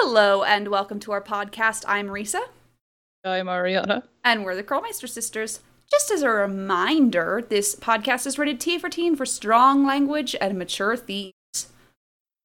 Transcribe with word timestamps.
Hello 0.00 0.44
and 0.44 0.68
welcome 0.68 1.00
to 1.00 1.12
our 1.12 1.20
podcast. 1.20 1.84
I'm 1.88 2.06
Risa, 2.06 2.40
I'm 3.24 3.46
Ariana. 3.46 4.04
and 4.24 4.44
we're 4.44 4.54
the 4.54 4.62
Krollmeister 4.62 5.08
sisters. 5.08 5.58
Just 5.90 6.10
as 6.12 6.22
a 6.22 6.30
reminder, 6.30 7.44
this 7.48 7.74
podcast 7.74 8.26
is 8.26 8.38
rated 8.38 8.60
T 8.60 8.78
for 8.78 8.88
teen 8.88 9.16
for 9.16 9.26
strong 9.26 9.84
language 9.84 10.36
and 10.40 10.56
mature 10.56 10.96
themes. 10.96 11.32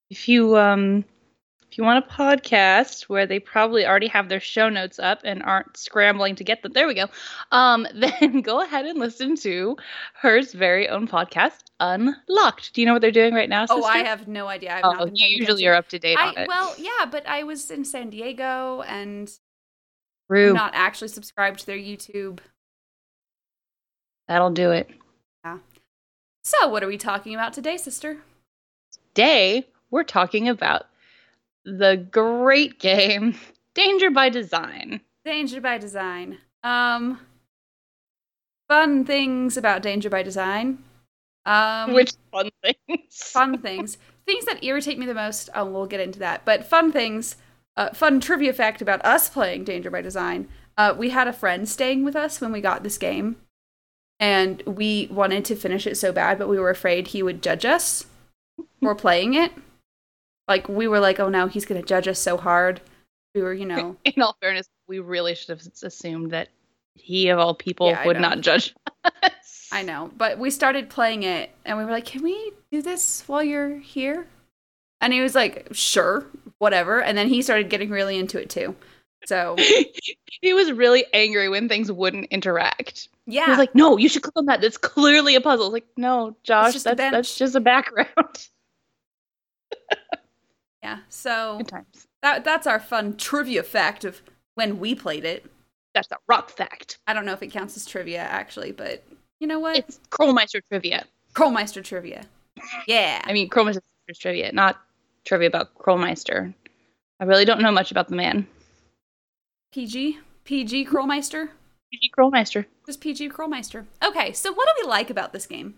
If 0.10 0.28
you 0.28 0.58
um 0.58 1.05
if 1.73 1.79
you 1.79 1.83
want 1.83 2.05
a 2.05 2.07
podcast 2.07 3.10
where 3.10 3.26
they 3.26 3.40
probably 3.40 3.83
already 3.83 4.05
have 4.05 4.29
their 4.29 4.40
show 4.40 4.69
notes 4.69 4.99
up 4.99 5.22
and 5.23 5.42
aren't 5.42 5.76
scrambling 5.76 6.35
to 6.35 6.44
get 6.44 6.62
them, 6.62 6.72
there 6.72 6.85
we 6.85 6.94
go. 6.94 7.08
Um, 7.51 7.87
then 7.96 8.42
go 8.42 8.62
ahead 8.62 8.85
and 8.85 8.99
listen 8.99 9.35
to 9.37 9.76
her's 10.13 10.54
very 10.54 10.87
own 10.87 11.08
podcast, 11.08 11.58
Unlocked. 11.79 12.76
Do 12.76 12.81
you 12.81 12.86
know 12.86 12.94
what 12.94 13.01
they're 13.01 13.09
doing 13.09 13.33
right 13.33 13.49
now? 13.49 13.65
Sister? 13.65 13.81
Oh, 13.81 13.86
I 13.86 14.04
have 14.04 14.28
no 14.28 14.47
idea. 14.47 14.76
I've 14.76 14.83
Oh, 14.86 15.05
paying 15.08 15.31
usually 15.40 15.65
are 15.65 15.73
up 15.73 15.90
to 15.90 15.97
date 15.97 16.20
on 16.20 16.38
I, 16.38 16.44
it. 16.44 16.48
well, 16.48 16.76
yeah, 16.77 17.08
but 17.09 17.27
I 17.27 17.41
was 17.41 17.72
in 17.72 17.84
San 17.85 18.12
Diego 18.12 18.84
and. 18.84 19.32
I'm 20.30 20.54
not 20.54 20.74
actually 20.76 21.08
subscribed 21.08 21.62
to 21.62 21.66
their 21.66 21.77
YouTube. 21.77 22.40
That'll 24.27 24.52
do 24.52 24.71
it. 24.71 24.90
Yeah. 25.44 25.58
So, 26.44 26.68
what 26.68 26.84
are 26.84 26.88
we 26.88 26.98
talking 26.98 27.34
about 27.34 27.54
today, 27.54 27.77
sister? 27.77 28.18
Today 29.13 29.68
we're 29.91 30.04
talking 30.04 30.49
about 30.49 30.88
the 31.66 32.08
great 32.12 32.80
game 32.80 33.35
Danger 33.76 34.12
by 34.12 34.30
Design. 34.30 35.02
Danger 35.26 35.59
by 35.62 35.77
Design. 35.77 36.38
Um, 36.63 37.20
fun 38.67 39.04
things 39.05 39.58
about 39.58 39.81
Danger 39.81 40.09
by 40.09 40.23
Design. 40.23 40.84
Um, 41.45 41.94
Which 41.94 42.13
fun 42.31 42.49
things. 42.62 43.02
fun 43.09 43.57
things, 43.57 43.98
things 44.26 44.45
that 44.45 44.63
irritate 44.63 44.99
me 44.99 45.05
the 45.05 45.13
most. 45.13 45.49
Oh, 45.55 45.66
we'll 45.66 45.88
get 45.88 45.99
into 45.99 46.20
that. 46.20 46.45
But 46.45 46.66
fun 46.66 46.91
things, 46.91 47.35
uh, 47.76 47.90
fun 47.93 48.20
trivia 48.20 48.54
fact 48.54 48.82
about 48.82 49.04
us 49.04 49.30
playing 49.30 49.63
Danger 49.63 49.90
by 49.90 50.02
Design. 50.02 50.48
Uh, 50.77 50.93
we 50.98 51.09
had 51.09 51.27
a 51.27 51.34
friend 51.34 51.68
staying 51.68 52.04
with 52.04 52.16
us 52.16 52.40
when 52.40 52.51
we 52.51 52.62
got 52.62 52.84
this 52.84 52.98
game, 52.98 53.38
and 54.20 54.62
we 54.66 55.07
wanted 55.12 55.45
to 55.45 55.55
finish 55.55 55.85
it 55.85 55.98
so 55.98 56.12
bad, 56.12 56.40
but 56.40 56.48
we 56.48 56.60
were 56.60 56.70
afraid 56.70 57.07
he 57.07 57.23
would 57.23 57.43
judge 57.43 57.66
us 57.66 58.05
for 58.82 58.95
playing 58.95 59.34
it. 59.34 59.51
Like 60.48 60.68
we 60.68 60.88
were 60.88 60.99
like, 60.99 61.20
oh 61.20 61.30
no, 61.30 61.48
he's 61.48 61.66
gonna 61.66 61.82
judge 61.84 62.08
us 62.08 62.20
so 62.20 62.38
hard. 62.38 62.82
We 63.36 63.41
were, 63.41 63.54
you 63.54 63.66
know, 63.66 63.96
in 64.05 64.22
all 64.22 64.38
fairness, 64.41 64.67
we 64.88 65.00
really 65.00 65.35
should 65.35 65.50
have 65.50 65.61
assumed 65.83 66.31
that 66.31 66.50
he 66.95 67.30
of 67.30 67.39
all 67.39 67.55
people 67.55 67.88
Yeah, 67.89 68.05
would 68.05 68.19
not 68.19 68.41
judge 68.41 68.75
us. 69.23 69.69
I 69.72 69.81
know, 69.81 70.11
but 70.17 70.38
we 70.38 70.52
started 70.52 70.89
playing 70.89 71.23
it 71.23 71.50
and 71.66 71.77
we 71.77 71.83
were 71.85 71.91
like, 71.91 72.05
"Can 72.05 72.22
we 72.22 72.52
do 72.72 72.81
this 72.81 73.23
while 73.27 73.44
you're 73.44 73.77
here?" 73.80 74.27
And 75.02 75.11
he 75.11 75.22
was 75.22 75.33
like, 75.33 75.67
"Sure, 75.72 76.25
whatever." 76.59 77.02
And 77.02 77.17
then 77.17 77.28
he 77.28 77.41
started 77.41 77.69
getting 77.69 77.89
really 77.89 78.17
into 78.19 78.39
it 78.39 78.50
too. 78.52 78.75
So, 79.25 79.55
he 80.41 80.53
was 80.53 80.72
really 80.72 81.05
angry 81.13 81.50
when 81.50 81.67
things 81.69 81.91
wouldn't 81.91 82.25
interact. 82.30 83.07
yeah. 83.25 83.45
He 83.45 83.50
was 83.52 83.57
like, 83.57 83.73
"No, 83.73 83.97
you 83.97 84.07
should 84.09 84.22
click 84.22 84.35
on 84.35 84.45
that. 84.45 84.61
That's 84.61 84.78
clearly 84.78 85.33
a 85.35 85.41
puzzle." 85.41 85.66
I 85.66 85.69
was 85.69 85.73
like, 85.73 85.88
"No, 85.97 86.35
Josh, 86.44 86.73
that's 86.83 87.00
that's 87.00 87.35
just 87.38 87.55
a 87.55 87.59
background." 87.59 88.07
yeah. 90.83 90.99
So, 91.09 91.57
Good 91.59 91.67
times. 91.69 92.07
that 92.21 92.43
that's 92.43 92.67
our 92.67 92.79
fun 92.79 93.15
trivia 93.15 93.63
fact 93.63 94.03
of 94.03 94.21
when 94.55 94.79
we 94.79 94.93
played 94.93 95.23
it. 95.23 95.45
That's 95.93 96.11
a 96.11 96.17
rock 96.27 96.49
fact. 96.49 96.97
I 97.07 97.13
don't 97.13 97.25
know 97.25 97.33
if 97.33 97.41
it 97.41 97.47
counts 97.51 97.77
as 97.77 97.85
trivia 97.85 98.19
actually, 98.19 98.71
but 98.71 99.03
you 99.39 99.47
know 99.47 99.59
what? 99.59 99.77
It's 99.77 99.99
Krollmeister 100.09 100.61
trivia. 100.69 101.05
Krollmeister 101.33 101.83
trivia. 101.83 102.25
Yeah. 102.87 103.21
I 103.23 103.33
mean, 103.33 103.49
Krollmeister 103.49 103.81
trivia, 104.19 104.51
not 104.51 104.81
trivia 105.25 105.47
about 105.47 105.75
Krollmeister. 105.75 106.53
I 107.19 107.23
really 107.25 107.45
don't 107.45 107.61
know 107.61 107.71
much 107.71 107.91
about 107.91 108.09
the 108.09 108.15
man. 108.15 108.45
PG? 109.71 110.19
PG 110.43 110.85
Krollmeister? 110.87 111.49
P.G. 111.91 112.11
Krollmeister. 112.17 112.65
Just 112.87 113.01
PG 113.01 113.29
Krollmeister. 113.29 113.85
Okay, 114.03 114.33
so 114.33 114.51
what 114.51 114.67
do 114.67 114.83
we 114.83 114.89
like 114.89 115.09
about 115.11 115.31
this 115.31 115.45
game? 115.45 115.75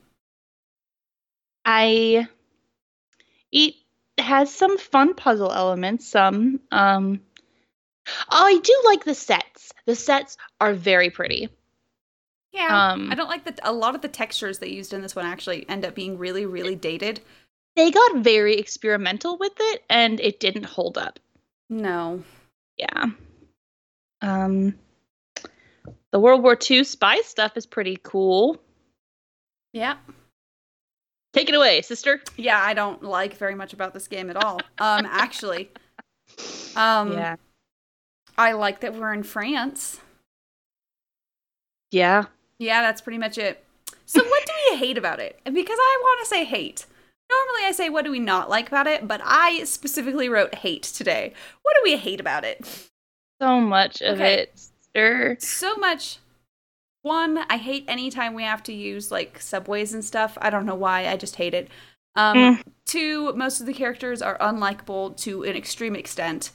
I 1.66 2.28
it 3.52 3.76
has 4.18 4.54
some 4.54 4.78
fun 4.78 5.14
puzzle 5.14 5.52
elements. 5.52 6.08
Some 6.08 6.62
um 6.72 7.22
oh, 8.32 8.46
I 8.46 8.60
do 8.60 8.82
like 8.86 9.04
the 9.04 9.16
sets. 9.16 9.72
The 9.86 9.96
sets 9.96 10.38
are 10.60 10.74
very 10.74 11.10
pretty. 11.10 11.50
Yeah. 12.52 12.92
Um, 12.92 13.12
I 13.12 13.16
don't 13.16 13.28
like 13.28 13.44
that 13.46 13.60
a 13.64 13.74
lot 13.74 13.96
of 13.96 14.02
the 14.02 14.08
textures 14.08 14.60
they 14.60 14.70
used 14.70 14.94
in 14.94 15.02
this 15.02 15.16
one 15.16 15.26
actually 15.26 15.68
end 15.68 15.86
up 15.86 15.94
being 15.94 16.18
really, 16.18 16.46
really 16.46 16.76
dated. 16.76 17.20
They 17.76 17.92
got 17.92 18.18
very 18.18 18.56
experimental 18.56 19.38
with 19.38 19.54
it 19.60 19.84
and 19.90 20.22
it 20.22 20.40
didn't 20.40 20.66
hold 20.66 20.98
up. 20.98 21.20
No. 21.70 22.24
Yeah. 22.78 23.06
Um 24.22 24.76
the 26.12 26.20
World 26.20 26.44
War 26.44 26.58
II 26.70 26.86
spy 26.86 27.20
stuff 27.22 27.58
is 27.58 27.66
pretty 27.66 27.98
cool. 28.02 28.62
Yeah. 29.74 29.98
Take 31.36 31.50
it 31.50 31.56
away, 31.56 31.82
sister. 31.82 32.22
Yeah, 32.38 32.62
I 32.64 32.74
don't 32.74 33.04
like 33.04 33.36
very 33.36 33.56
much 33.56 33.74
about 33.74 33.94
this 33.94 34.08
game 34.08 34.30
at 34.30 34.38
all. 34.38 34.62
Um, 34.80 35.06
actually. 35.12 35.70
Um 36.78 37.12
yeah. 37.12 37.36
I 38.38 38.54
like 38.54 38.80
that 38.80 38.96
we're 38.96 39.12
in 39.14 39.24
France. 39.24 40.00
Yeah. 41.92 42.26
Yeah, 42.58 42.82
that's 42.82 43.02
pretty 43.02 43.18
much 43.18 43.38
it. 43.38 43.62
So 44.06 44.24
what 44.24 44.46
do 44.46 44.52
we 44.72 44.78
hate 44.78 44.98
about 44.98 45.20
it? 45.20 45.38
And 45.46 45.54
Because 45.54 45.78
I 45.78 45.98
want 46.02 46.20
to 46.22 46.30
say 46.30 46.46
hate. 46.46 46.86
Normally 47.30 47.66
I 47.68 47.72
say 47.74 47.90
what 47.90 48.06
do 48.06 48.12
we 48.12 48.20
not 48.20 48.50
like 48.50 48.70
about 48.70 48.88
it, 48.88 49.06
but 49.06 49.20
I 49.22 49.66
specifically 49.66 50.30
wrote 50.30 50.56
hate 50.56 50.84
today. 50.84 51.34
What 51.64 51.76
do 51.76 51.82
we 51.84 51.98
hate 51.98 52.22
about 52.22 52.46
it? 52.46 52.66
So 53.42 53.60
much 53.60 54.02
of 54.02 54.16
Okay. 54.22 54.36
it, 54.36 54.58
sister. 54.58 55.36
so 55.42 55.76
much 55.76 56.20
one 57.06 57.38
i 57.50 57.58
hate 57.58 57.86
anytime 57.88 58.34
we 58.34 58.42
have 58.44 58.64
to 58.64 58.74
use 58.74 59.12
like 59.12 59.40
subways 59.40 59.94
and 59.94 60.04
stuff 60.04 60.38
i 60.42 60.50
don't 60.50 60.66
know 60.66 60.74
why 60.76 61.08
i 61.08 61.16
just 61.16 61.36
hate 61.36 61.54
it 61.54 61.70
um 62.16 62.38
Mm. 62.58 62.62
two 62.86 63.32
most 63.34 63.60
of 63.60 63.68
the 63.68 63.74
characters 63.74 64.22
are 64.24 64.38
unlikable 64.40 65.16
to 65.18 65.44
an 65.44 65.56
extreme 65.56 65.96
extent 65.96 66.50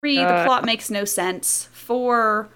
three 0.00 0.16
the 0.16 0.24
Uh. 0.24 0.44
plot 0.44 0.64
makes 0.64 0.88
no 0.88 1.04
sense 1.04 1.68
four 1.72 2.48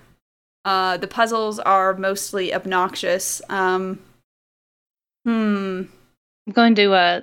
uh 0.64 0.96
the 0.98 1.08
puzzles 1.08 1.58
are 1.58 1.94
mostly 1.94 2.54
obnoxious 2.54 3.42
um 3.48 3.98
hmm 5.24 5.82
I'm 6.46 6.52
going 6.52 6.74
to 6.76 6.92
uh 6.92 7.20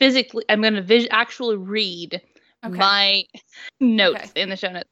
physically 0.00 0.44
I'm 0.48 0.60
going 0.60 0.74
to 0.74 0.82
vis- 0.82 1.08
actually 1.10 1.56
read 1.56 2.20
okay 2.64 2.78
my 2.78 3.24
notes 3.80 4.30
Okay. 4.30 4.40
in 4.42 4.50
the 4.50 4.56
show 4.56 4.70
notes. 4.70 4.88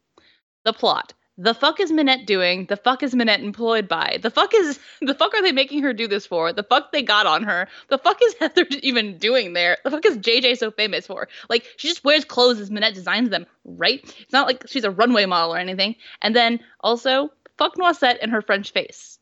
The 0.65 0.73
plot. 0.73 1.13
The 1.39 1.53
fuck 1.53 1.81
is 1.81 1.93
Minette 1.93 2.27
doing? 2.27 2.65
The 2.67 2.77
fuck 2.77 3.03
is 3.03 3.15
Minette 3.15 3.41
employed 3.41 3.89
by? 3.89 4.19
The 4.23 4.31
fuck 4.31 4.55
is 4.55 4.79
the 5.03 5.15
fuck 5.15 5.35
are 5.35 5.43
they 5.43 5.53
making 5.53 5.83
her 5.83 5.93
do 5.93 6.09
this 6.09 6.25
for? 6.27 6.53
The 6.53 6.63
fuck 6.63 6.93
they 6.93 7.03
got 7.03 7.27
on 7.27 7.43
her? 7.43 7.69
The 7.89 7.99
fuck 7.99 8.19
is 8.23 8.35
Heather 8.41 8.67
even 8.83 9.19
doing 9.19 9.53
there? 9.53 9.77
The 9.85 9.91
fuck 9.91 10.07
is 10.07 10.17
JJ 10.17 10.57
so 10.57 10.71
famous 10.71 11.07
for? 11.07 11.29
Like 11.51 11.67
she 11.77 11.89
just 11.89 12.05
wears 12.05 12.25
clothes 12.25 12.59
as 12.59 12.71
Minette 12.71 12.95
designs 12.95 13.29
them, 13.29 13.47
right? 13.65 14.03
It's 14.21 14.33
not 14.33 14.47
like 14.47 14.65
she's 14.67 14.85
a 14.85 14.91
runway 14.91 15.27
model 15.27 15.55
or 15.55 15.59
anything. 15.59 15.97
And 16.23 16.35
then 16.35 16.61
also 16.81 17.31
fuck 17.59 17.77
Noisette 17.77 18.19
and 18.23 18.33
her 18.33 18.41
French 18.41 18.73
face. 18.73 19.19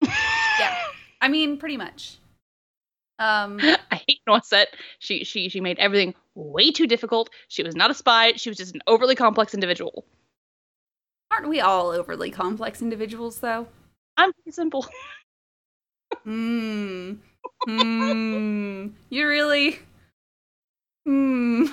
yeah 0.02 0.76
i 1.20 1.26
mean 1.26 1.58
pretty 1.58 1.76
much 1.76 2.18
um 3.18 3.58
I 3.90 4.00
hate 4.06 4.20
Noisette. 4.28 4.66
She 5.00 5.24
she 5.24 5.48
she 5.48 5.60
made 5.60 5.78
everything 5.78 6.14
way 6.36 6.70
too 6.70 6.86
difficult. 6.86 7.30
She 7.48 7.64
was 7.64 7.74
not 7.74 7.90
a 7.90 7.94
spy. 7.94 8.34
She 8.36 8.48
was 8.48 8.56
just 8.56 8.74
an 8.74 8.82
overly 8.86 9.16
complex 9.16 9.54
individual. 9.54 10.04
Aren't 11.30 11.48
we 11.48 11.60
all 11.60 11.90
overly 11.90 12.30
complex 12.30 12.82
individuals 12.82 13.40
though 13.40 13.66
I'm 14.16 14.32
pretty 14.32 14.52
simple. 14.52 14.86
Hmm. 16.24 17.14
Hmm. 17.66 18.88
You 19.10 19.28
really? 19.28 19.78
Hmm. 21.06 21.64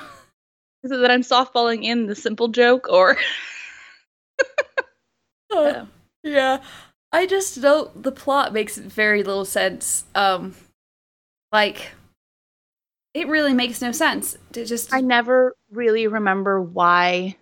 Is 0.84 0.92
it 0.92 0.98
that 0.98 1.12
I'm 1.12 1.22
softballing 1.22 1.84
in 1.84 2.06
the 2.06 2.16
simple 2.16 2.48
joke 2.50 2.88
or 2.90 3.18
Uh, 5.56 5.86
yeah. 6.24 6.62
I 7.12 7.26
just 7.26 7.62
don't. 7.62 8.04
The 8.04 8.12
plot 8.12 8.54
makes 8.54 8.78
very 8.78 9.24
little 9.24 9.46
sense. 9.46 10.04
Um, 10.16 10.54
like, 11.52 11.92
it 13.14 13.28
really 13.28 13.54
makes 13.54 13.82
no 13.82 13.92
sense. 13.92 14.38
To 14.54 14.66
just 14.66 14.94
I 14.94 15.02
never 15.02 15.56
really 15.72 16.08
remember 16.08 16.62
why 16.62 17.38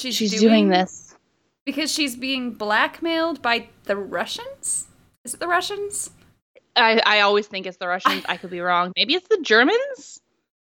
she's, 0.00 0.16
she's 0.16 0.40
doing, 0.40 0.68
this. 0.68 1.14
because 1.64 1.92
she's 1.92 2.16
being 2.16 2.52
blackmailed 2.52 3.42
by 3.42 3.68
the 3.84 3.96
Russians. 3.96 4.86
Is 5.24 5.34
it 5.34 5.40
the 5.40 5.48
Russians? 5.48 6.10
I, 6.76 7.00
I 7.04 7.20
always 7.20 7.46
think 7.46 7.66
it's 7.66 7.76
the 7.76 7.88
Russians. 7.88 8.24
I 8.28 8.36
could 8.36 8.50
be 8.50 8.60
wrong. 8.60 8.92
Maybe 8.96 9.14
it's 9.14 9.28
the 9.28 9.40
Germans. 9.42 10.20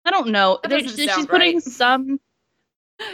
I 0.04 0.10
don't 0.10 0.28
know. 0.28 0.60
That 0.62 0.82
she's 0.82 1.04
sound 1.06 1.28
putting 1.28 1.60
some 1.60 2.20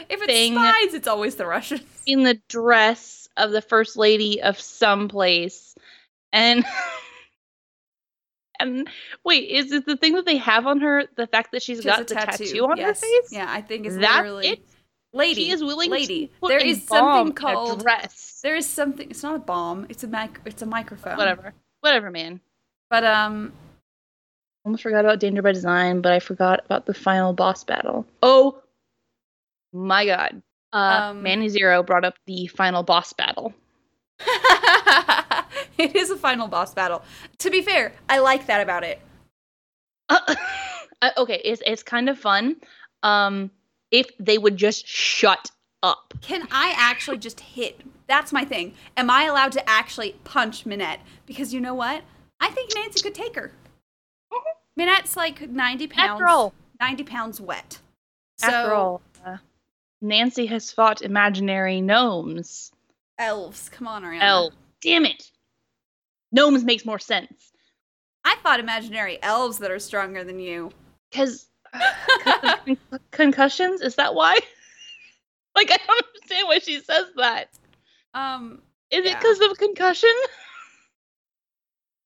If 0.09 0.21
it's 0.23 0.27
Thing. 0.27 0.55
spies, 0.55 0.95
it's 0.95 1.09
always 1.09 1.37
the 1.37 1.47
Russians. 1.47 1.83
in 2.07 2.23
the 2.23 2.39
dress 2.49 3.29
of 3.37 3.51
the 3.53 3.63
first 3.63 3.97
lady 3.97 4.43
of 4.43 4.61
some 4.61 5.09
place, 5.09 5.75
and 6.33 6.65
and 8.61 8.89
wait, 9.25 9.49
is 9.49 9.73
it 9.73 9.87
the 9.87 9.97
thing 9.97 10.15
that 10.15 10.27
they 10.27 10.37
have 10.37 10.67
on 10.67 10.81
her? 10.81 11.05
The 11.17 11.27
fact 11.27 11.53
that 11.53 11.63
she's 11.63 11.81
She 11.81 11.89
has 11.89 11.99
got 11.99 12.11
a 12.11 12.15
the 12.15 12.15
tattoo, 12.15 12.67
on 12.67 12.77
yes. 12.77 13.01
her 13.01 13.07
face? 13.07 13.33
Yeah, 13.33 13.47
I 13.49 13.63
think 13.63 13.87
it's 13.87 13.97
That's 13.97 14.17
literally. 14.17 14.49
it? 14.49 14.65
Lady, 15.13 15.45
She 15.47 15.51
is 15.51 15.63
willing 15.63 15.91
lady. 15.91 16.27
to 16.29 16.33
put 16.41 16.49
there 16.49 16.59
a 16.59 16.65
is 16.65 16.81
bomb 16.87 17.27
something 17.29 17.35
called 17.35 17.83
dress. 17.83 18.41
there 18.43 18.57
is 18.57 18.67
something. 18.69 19.11
It's 19.11 19.23
not 19.23 19.37
a 19.37 19.39
bomb. 19.41 19.87
It's 19.89 20.05
a 20.05 20.07
mic. 20.09 20.41
It's 20.45 20.63
a 20.63 20.67
microphone. 20.67 21.17
Whatever. 21.17 21.53
Whatever, 21.81 22.11
man. 22.11 22.41
But 22.91 23.05
um, 23.05 23.53
Almost 24.65 24.83
forgot 24.83 25.05
about 25.05 25.21
Danger 25.21 25.41
by 25.43 25.53
Design, 25.53 26.01
but 26.03 26.13
I 26.13 26.19
forgot 26.21 26.61
about 26.65 26.85
the 26.87 26.93
final 26.95 27.33
boss 27.33 27.65
battle. 27.65 28.07
Oh 28.23 28.61
my 29.73 30.05
god. 30.07 30.43
Uh, 30.73 31.09
Um, 31.11 31.23
Manny 31.23 31.49
Zero 31.49 31.83
brought 31.83 32.05
up 32.05 32.15
the 32.27 32.47
final 32.49 32.83
boss 32.83 33.13
battle. 33.13 33.55
it 35.79 35.97
is 35.97 36.11
a 36.11 36.17
final 36.17 36.47
boss 36.47 36.75
battle. 36.75 37.03
To 37.39 37.51
be 37.51 37.63
fair, 37.63 37.93
I 38.09 38.19
like 38.19 38.47
that 38.47 38.61
about 38.61 38.85
it. 38.85 39.01
Uh, 40.09 40.35
uh, 41.03 41.11
okay, 41.19 41.41
it's 41.45 41.63
it's 41.67 41.83
kind 41.83 42.09
of 42.09 42.19
fun. 42.19 42.57
Um, 43.03 43.51
if 43.91 44.11
they 44.19 44.39
would 44.39 44.57
just 44.57 44.87
shut 44.87 45.51
up. 45.83 46.15
Can 46.21 46.47
I 46.51 46.75
actually 46.77 47.19
just 47.19 47.41
hit? 47.41 47.81
That's 48.07 48.33
my 48.33 48.45
thing. 48.45 48.75
Am 48.97 49.11
I 49.11 49.25
allowed 49.25 49.53
to 49.53 49.69
actually 49.69 50.17
punch 50.25 50.67
Minette? 50.67 51.01
Because 51.27 51.55
you 51.55 51.61
know 51.61 51.75
what? 51.75 52.03
I 52.41 52.51
think 52.51 52.73
Nancy 52.75 53.03
could 53.03 53.15
take 53.15 53.35
her. 53.37 53.53
Minette's 54.77 55.17
like 55.17 55.49
90 55.49 55.89
pounds. 55.89 56.11
After 56.11 56.27
all, 56.27 56.55
90 56.81 57.05
pounds 57.05 57.41
wet. 57.41 57.81
So, 58.39 58.47
after 58.47 58.75
all, 58.75 59.03
uh, 59.25 59.37
Nancy 60.01 60.47
has 60.47 60.73
fought 60.73 61.03
imaginary 61.03 61.81
gnomes. 61.81 62.73
elves. 63.19 63.69
Come 63.69 63.87
on, 63.87 64.03
Ariana. 64.03 64.23
Elves. 64.23 64.57
Damn 64.81 65.05
it. 65.05 65.31
Gnomes 66.33 66.65
makes 66.65 66.87
more 66.87 66.99
sense 66.99 67.51
I 68.25 68.37
fought 68.43 68.61
imaginary 68.61 69.19
elves 69.23 69.59
that 69.59 69.71
are 69.71 69.79
stronger 69.79 70.25
than 70.25 70.39
you. 70.39 70.71
because 71.11 71.47
concussions. 73.11 73.81
Is 73.81 73.97
that 73.97 74.15
why? 74.15 74.39
like 75.57 75.71
I 75.71 75.79
don't 75.87 76.05
understand 76.07 76.49
why 76.49 76.59
she 76.59 76.81
says 76.81 77.07
that. 77.17 77.49
um, 78.15 78.63
Is 78.91 79.05
it 79.05 79.19
because 79.19 79.41
of 79.41 79.59
concussion? 79.59 80.15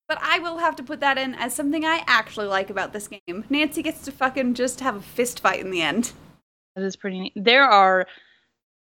but 0.08 0.18
I 0.20 0.38
will 0.38 0.58
have 0.58 0.76
to 0.76 0.82
put 0.82 1.00
that 1.00 1.18
in 1.18 1.34
as 1.34 1.54
something 1.54 1.84
I 1.84 2.04
actually 2.06 2.46
like 2.46 2.70
about 2.70 2.92
this 2.92 3.08
game. 3.08 3.44
Nancy 3.48 3.82
gets 3.82 4.02
to 4.04 4.12
fucking 4.12 4.54
just 4.54 4.80
have 4.80 4.96
a 4.96 5.00
fist 5.00 5.40
fight 5.40 5.60
in 5.60 5.70
the 5.70 5.82
end. 5.82 6.12
That 6.76 6.84
is 6.84 6.96
pretty 6.96 7.20
neat. 7.20 7.32
There 7.36 7.64
are 7.64 8.06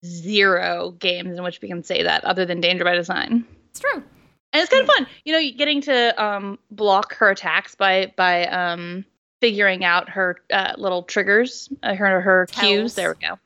zero 0.05 0.91
games 0.91 1.37
in 1.37 1.43
which 1.43 1.61
we 1.61 1.67
can 1.67 1.83
say 1.83 2.03
that 2.03 2.23
other 2.25 2.45
than 2.45 2.61
Danger 2.61 2.83
by 2.83 2.95
Design. 2.95 3.45
It's 3.71 3.79
true. 3.79 4.03
And 4.51 4.61
it's 4.63 4.69
kind 4.69 4.83
of 4.83 4.89
fun. 4.95 5.07
You 5.25 5.33
know, 5.33 5.57
getting 5.57 5.81
to 5.81 6.23
um, 6.23 6.57
block 6.71 7.15
her 7.15 7.29
attacks 7.29 7.75
by 7.75 8.11
by 8.15 8.45
um, 8.47 9.05
figuring 9.41 9.83
out 9.85 10.09
her 10.09 10.37
uh, 10.51 10.73
little 10.77 11.03
triggers, 11.03 11.69
uh, 11.83 11.93
her 11.95 12.21
her 12.21 12.45
cues. 12.47 12.93
Tells. 12.93 12.95
There 12.95 13.15
we 13.19 13.27
go. 13.27 13.39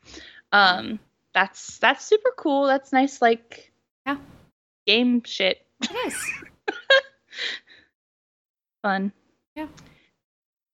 Um, 0.51 1.00
that's 1.34 1.78
that's 1.80 2.06
super 2.06 2.31
cool. 2.38 2.66
That's 2.68 2.92
nice 2.94 3.22
like 3.22 3.72
Yeah. 4.06 4.18
game 4.86 5.24
shit. 5.24 5.66
It 5.81 5.92
is. 6.07 6.31
Fun. 8.81 9.12
Yeah. 9.56 9.68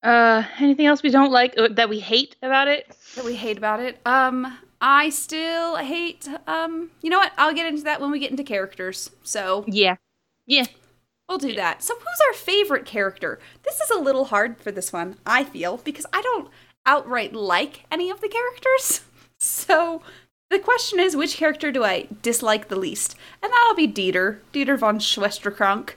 Uh, 0.02 0.44
anything 0.60 0.86
else 0.86 1.04
we 1.04 1.10
don't 1.10 1.32
like 1.32 1.54
uh, 1.58 1.68
that 1.72 1.90
we 1.90 2.00
hate 2.00 2.36
about 2.42 2.68
it? 2.68 2.88
that 3.16 3.26
we 3.26 3.36
hate 3.36 3.58
about 3.58 3.80
it. 3.82 4.00
Um, 4.06 4.58
I 4.82 5.10
still 5.10 5.76
hate. 5.76 6.28
Um, 6.48 6.90
you 7.02 7.10
know 7.10 7.18
what? 7.20 7.34
I'll 7.38 7.54
get 7.54 7.68
into 7.68 7.84
that 7.84 8.00
when 8.00 8.10
we 8.12 8.20
get 8.20 8.32
into 8.32 8.44
characters. 8.44 9.12
So 9.24 9.66
Yeah. 9.68 9.98
Yeah. 10.46 10.66
We'll 11.30 11.38
do 11.38 11.54
that. 11.54 11.84
So 11.84 11.94
who's 11.96 12.22
our 12.28 12.34
favorite 12.34 12.86
character? 12.86 13.40
This 13.64 13.80
is 13.80 13.92
a 13.92 14.00
little 14.00 14.26
hard 14.26 14.60
for 14.60 14.72
this 14.72 14.92
one. 14.92 15.18
I 15.26 15.44
feel 15.44 15.78
because 15.78 16.06
I 16.12 16.22
don't 16.22 16.50
outright 16.86 17.34
like 17.34 17.86
any 17.92 18.10
of 18.10 18.20
the 18.22 18.28
characters. 18.30 19.02
So 19.42 20.02
the 20.50 20.60
question 20.60 21.00
is, 21.00 21.16
which 21.16 21.38
character 21.38 21.72
do 21.72 21.82
I 21.82 22.10
dislike 22.22 22.68
the 22.68 22.76
least? 22.76 23.16
And 23.42 23.50
that'll 23.50 23.74
be 23.74 23.88
Dieter, 23.88 24.40
Dieter 24.52 24.78
von 24.78 25.00
Schwesterkrank, 25.00 25.92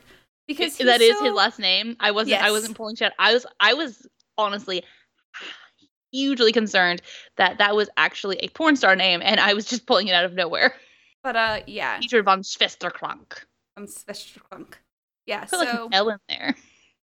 because 0.47 0.79
that 0.79 1.01
is 1.01 1.21
his 1.21 1.33
last 1.33 1.59
name. 1.59 1.97
I 1.99 2.13
wasn't. 2.13 2.41
I 2.41 2.53
wasn't 2.53 2.77
pulling 2.77 2.95
shit. 2.95 3.13
I 3.19 3.33
was. 3.35 3.45
I 3.59 3.75
was 3.75 4.07
honestly 4.39 4.85
hugely 6.13 6.53
concerned 6.53 7.03
that 7.37 7.59
that 7.59 7.75
was 7.75 7.89
actually 7.97 8.37
a 8.37 8.49
porn 8.51 8.77
star 8.77 8.95
name, 8.95 9.23
and 9.25 9.41
I 9.41 9.55
was 9.55 9.65
just 9.65 9.87
pulling 9.87 10.07
it 10.07 10.13
out 10.15 10.25
of 10.25 10.35
nowhere. 10.35 10.73
But 11.25 11.35
uh, 11.35 11.61
yeah, 11.67 11.99
Dieter 11.99 12.25
von 12.25 12.43
Schwesterkrank. 12.43 13.45
von 13.77 13.89
Schwesterkrank. 13.89 14.75
Yeah. 15.27 15.45
Put 15.45 15.61
like 15.61 15.69
So 15.69 15.87
an 15.87 15.95
L 15.95 16.09
in 16.11 16.19
there. 16.29 16.57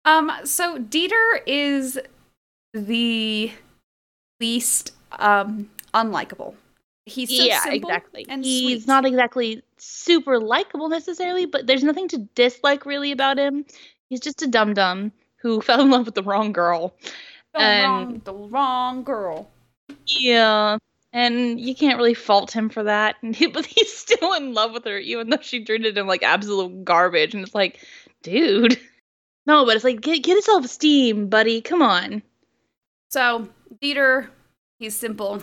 Um, 0.06 0.32
so 0.46 0.78
Dieter 0.80 1.40
is 1.46 2.00
the 2.74 3.52
least 4.40 4.94
um 5.20 5.70
unlikable. 5.94 6.56
He's 7.06 7.30
so 7.36 7.44
yeah, 7.44 7.64
simple 7.64 7.90
exactly. 7.90 8.26
and 8.30 8.44
He's 8.44 8.82
sweet. 8.84 8.88
not 8.88 9.06
exactly 9.06 9.64
super 9.78 10.40
likable 10.40 10.90
necessarily, 10.90 11.46
but 11.46 11.66
there's 11.68 11.84
nothing 11.84 12.08
to 12.10 12.18
dislike 12.36 12.86
really 12.86 13.12
about 13.12 13.38
him. 13.38 13.66
He's 14.10 14.20
just 14.20 14.42
a 14.42 14.48
dum 14.48 14.74
dum 14.74 15.12
who 15.42 15.62
fell 15.68 15.82
in 15.82 15.90
love 15.90 16.06
with 16.06 16.16
the 16.16 16.24
wrong 16.24 16.52
girl. 16.52 16.94
the 17.54 17.60
and- 17.62 17.84
wrong, 17.84 18.22
the 18.26 18.34
wrong 18.34 19.04
girl. 19.04 19.50
Yeah. 20.06 20.78
And 21.18 21.60
you 21.60 21.74
can't 21.74 21.98
really 21.98 22.14
fault 22.14 22.56
him 22.56 22.70
for 22.70 22.84
that. 22.84 23.16
And 23.24 23.36
he, 23.36 23.48
but 23.48 23.66
he's 23.66 23.92
still 23.92 24.34
in 24.34 24.54
love 24.54 24.74
with 24.74 24.86
her, 24.86 25.00
even 25.00 25.32
though 25.32 25.42
she 25.42 25.64
treated 25.64 25.98
him 25.98 26.06
like 26.06 26.22
absolute 26.22 26.86
garbage. 26.86 27.34
And 27.34 27.44
it's 27.44 27.56
like, 27.56 27.80
dude. 28.22 28.80
No, 29.48 29.66
but 29.66 29.76
it's 29.76 29.84
like, 29.86 30.02
get, 30.02 30.24
get 30.24 30.44
self 30.44 30.66
esteem, 30.66 31.30
buddy. 31.30 31.62
Come 31.62 31.82
on. 31.82 32.22
So 33.10 33.48
Dieter, 33.82 34.28
he's 34.78 34.96
simple, 34.96 35.42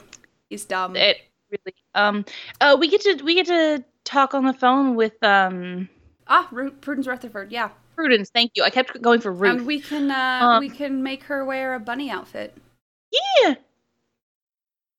he's 0.50 0.64
dumb. 0.64 0.94
It 0.94 1.16
really. 1.50 1.74
Um. 1.94 2.24
Uh. 2.60 2.76
We 2.78 2.88
get 2.88 3.00
to 3.00 3.24
we 3.24 3.34
get 3.34 3.46
to 3.46 3.82
talk 4.04 4.34
on 4.34 4.44
the 4.44 4.52
phone 4.52 4.94
with 4.94 5.14
um 5.22 5.88
ah, 6.26 6.46
Ru- 6.52 6.70
Prudence 6.70 7.06
Rutherford, 7.06 7.50
yeah. 7.50 7.70
Prudence. 7.96 8.28
Thank 8.28 8.52
you. 8.54 8.62
I 8.62 8.70
kept 8.70 9.00
going 9.00 9.20
for 9.20 9.32
Ruth. 9.32 9.56
And 9.56 9.66
we 9.66 9.80
can 9.80 10.10
uh 10.10 10.40
Um, 10.42 10.60
we 10.60 10.68
can 10.68 11.02
make 11.02 11.22
her 11.24 11.44
wear 11.44 11.74
a 11.74 11.80
bunny 11.80 12.10
outfit. 12.10 12.54
Yeah. 13.40 13.54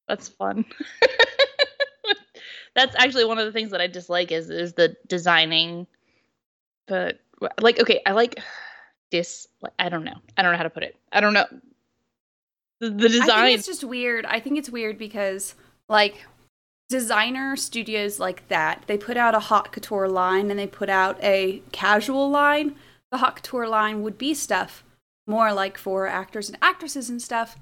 That's 0.07 0.28
fun. 0.28 0.66
That's 2.75 2.96
actually 2.98 3.25
one 3.25 3.40
of 3.40 3.46
the 3.46 3.52
things 3.52 3.72
that 3.72 3.81
I 3.81 3.88
dislike 3.88 4.31
is 4.31 4.50
is 4.50 4.74
the 4.74 4.96
designing. 5.07 5.88
But 6.88 7.19
like 7.60 7.80
okay, 7.80 8.02
I 8.06 8.12
like 8.12 8.40
dis 9.12 9.48
like, 9.62 9.74
I 9.80 9.90
don't 9.90 10.04
know. 10.04 10.18
I 10.38 10.42
don't 10.42 10.52
know 10.52 10.57
how 10.57 10.63
to 10.63 10.69
put 10.69 10.84
it. 10.84 10.96
I 11.12 11.22
don't 11.22 11.34
know. 11.34 11.46
The, 12.81 12.90
the 12.90 13.06
I 13.06 13.10
design 13.10 13.46
think 13.46 13.60
it's 13.60 13.68
just 13.68 13.84
weird. 13.84 14.25
I 14.25 14.40
think 14.40 14.57
it's 14.57 14.69
weird 14.69 14.98
because 14.98 15.56
like 15.88 16.25
designer 16.90 17.56
studios 17.56 18.20
like 18.20 18.48
that, 18.50 18.84
they 18.88 18.98
put 18.98 19.18
out 19.18 19.34
a 19.34 19.39
haute 19.39 19.72
couture 19.72 20.10
line 20.10 20.51
and 20.51 20.60
they 20.60 20.68
put 20.68 20.89
out 20.89 21.18
a 21.24 21.62
casual 21.72 22.30
line. 22.30 22.75
The 23.12 23.20
haute 23.20 23.38
couture 23.38 23.68
line 23.68 24.01
would 24.01 24.18
be 24.18 24.34
stuff 24.34 24.84
more 25.27 25.53
like 25.53 25.77
for 25.77 26.08
actors 26.08 26.50
and 26.50 26.58
actresses 26.62 27.10
and 27.10 27.22
stuff. 27.22 27.58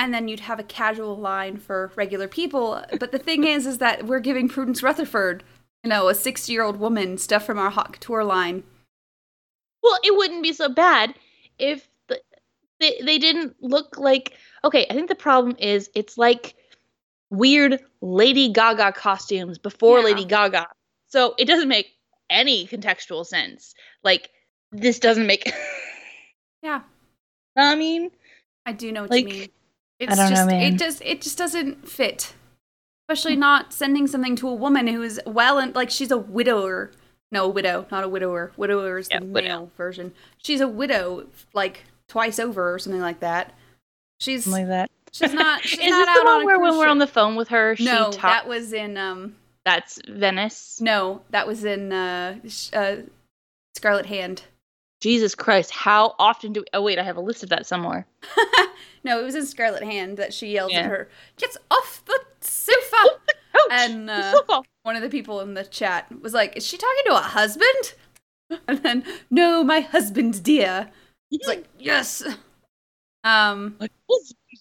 And 0.00 0.14
then 0.14 0.28
you'd 0.28 0.40
have 0.40 0.58
a 0.58 0.64
casual 0.64 1.18
line 1.18 1.58
for 1.58 1.92
regular 1.94 2.26
people. 2.26 2.82
But 2.98 3.12
the 3.12 3.18
thing 3.18 3.44
is 3.44 3.66
is 3.66 3.78
that 3.78 4.06
we're 4.06 4.18
giving 4.20 4.48
Prudence 4.48 4.82
Rutherford, 4.82 5.44
you 5.84 5.90
know, 5.90 6.08
a 6.08 6.14
60-year-old 6.14 6.78
woman 6.78 7.18
stuff 7.18 7.44
from 7.44 7.58
our 7.58 7.68
haute 7.68 7.92
couture 7.92 8.24
line. 8.24 8.62
Well, 9.82 9.98
it 10.02 10.16
wouldn't 10.16 10.42
be 10.42 10.54
so 10.54 10.70
bad 10.70 11.14
if 11.58 11.86
the, 12.08 12.18
they 12.80 12.98
they 13.04 13.18
didn't 13.18 13.56
look 13.60 13.98
like 13.98 14.32
okay, 14.64 14.86
I 14.88 14.94
think 14.94 15.08
the 15.08 15.14
problem 15.14 15.54
is 15.58 15.90
it's 15.94 16.16
like 16.16 16.54
weird 17.28 17.80
Lady 18.00 18.50
Gaga 18.50 18.92
costumes 18.92 19.58
before 19.58 19.98
Yeah. 19.98 20.04
Lady 20.04 20.24
Gaga. 20.24 20.66
So 21.08 21.34
it 21.38 21.44
doesn't 21.44 21.68
make 21.68 21.88
any 22.30 22.66
contextual 22.66 23.26
sense. 23.26 23.74
Like 24.02 24.30
this 24.72 24.98
doesn't 24.98 25.26
make 25.26 25.52
Yeah. 26.62 26.80
I 27.56 27.74
mean, 27.74 28.10
I 28.64 28.72
do 28.72 28.92
know 28.92 29.02
what 29.02 29.10
Like, 29.10 29.28
you 29.28 29.40
mean. 29.40 29.48
It's 30.00 30.16
don't 30.16 30.32
know, 30.32 30.46
man. 30.46 30.62
it 30.74 30.78
just 30.78 31.02
it 31.02 31.20
just 31.20 31.36
doesn't 31.38 31.88
fit. 31.88 32.34
Especially 33.08 33.36
not 33.36 33.72
sending 33.72 34.06
something 34.06 34.36
to 34.36 34.48
a 34.48 34.54
woman 34.54 34.86
who 34.86 35.02
is 35.02 35.20
well 35.26 35.58
and 35.58 35.74
like 35.74 35.90
she's 35.90 36.10
a 36.10 36.18
widower. 36.18 36.90
No, 37.32 37.44
a 37.44 37.48
widow, 37.48 37.86
not 37.90 38.02
a 38.04 38.08
widower. 38.08 38.52
Widower 38.56 38.98
is 38.98 39.08
the 39.08 39.20
widow. 39.24 39.48
male 39.48 39.70
version. 39.76 40.12
She's 40.38 40.60
a 40.60 40.68
widow 40.68 41.26
like 41.54 41.84
twice 42.08 42.38
over 42.38 42.74
or 42.74 42.78
something 42.78 43.00
like 43.00 43.20
that. 43.20 43.52
She's 44.20 44.44
something 44.44 44.68
like 44.68 44.68
that. 44.68 44.90
she's 45.12 45.32
not 45.32 45.62
she's 45.64 45.78
is 45.80 45.90
not 45.90 46.06
this 46.06 46.14
the 46.14 46.20
out 46.20 46.26
on 46.26 46.34
one 46.36 46.42
a 46.42 46.46
where 46.46 46.58
when 46.60 46.78
we're 46.78 46.88
on 46.88 46.98
the 46.98 47.06
phone 47.06 47.36
with 47.36 47.48
her, 47.48 47.76
she 47.76 47.84
No, 47.84 48.04
talks? 48.10 48.16
that 48.16 48.48
was 48.48 48.72
in 48.72 48.96
um 48.96 49.34
That's 49.64 49.98
Venice. 50.08 50.80
no, 50.80 51.22
that 51.30 51.46
was 51.46 51.64
in 51.64 51.92
uh, 51.92 52.38
uh 52.72 52.96
Scarlet 53.76 54.06
Hand. 54.06 54.42
Jesus 55.00 55.34
Christ! 55.34 55.70
How 55.70 56.14
often 56.18 56.52
do? 56.52 56.64
oh 56.74 56.82
wait, 56.82 56.98
I 56.98 57.02
have 57.02 57.16
a 57.16 57.20
list 57.22 57.42
of 57.42 57.48
that 57.50 57.66
somewhere. 57.66 58.06
no, 59.04 59.18
it 59.20 59.24
was 59.24 59.34
in 59.34 59.46
Scarlet 59.46 59.82
Hand 59.82 60.16
that 60.18 60.32
she 60.34 60.48
yelled 60.48 60.72
Yeah. 60.72 60.80
at 60.80 60.86
her, 60.86 61.08
"Gets 61.38 61.56
off 61.70 62.02
the 62.06 62.20
sofa!" 62.40 63.18
And, 63.72 64.08
the 64.08 64.12
uh, 64.14 64.32
sofa. 64.32 64.62
one 64.82 64.96
of 64.96 65.02
the 65.02 65.08
people 65.08 65.40
in 65.40 65.54
the 65.54 65.64
chat 65.64 66.06
was 66.22 66.34
like, 66.34 66.56
"Is 66.56 66.66
she 66.66 66.76
talking 66.76 67.02
to 67.06 67.14
a 67.16 67.20
husband?" 67.20 67.94
And 68.68 68.78
then, 68.82 69.04
"No, 69.30 69.62
my 69.64 69.80
husband, 69.80 70.42
dear." 70.42 70.90
It's 71.30 71.46
like, 71.48 71.64
"Yes." 71.78 72.22
Um, 73.24 73.76
Like, 73.78 73.92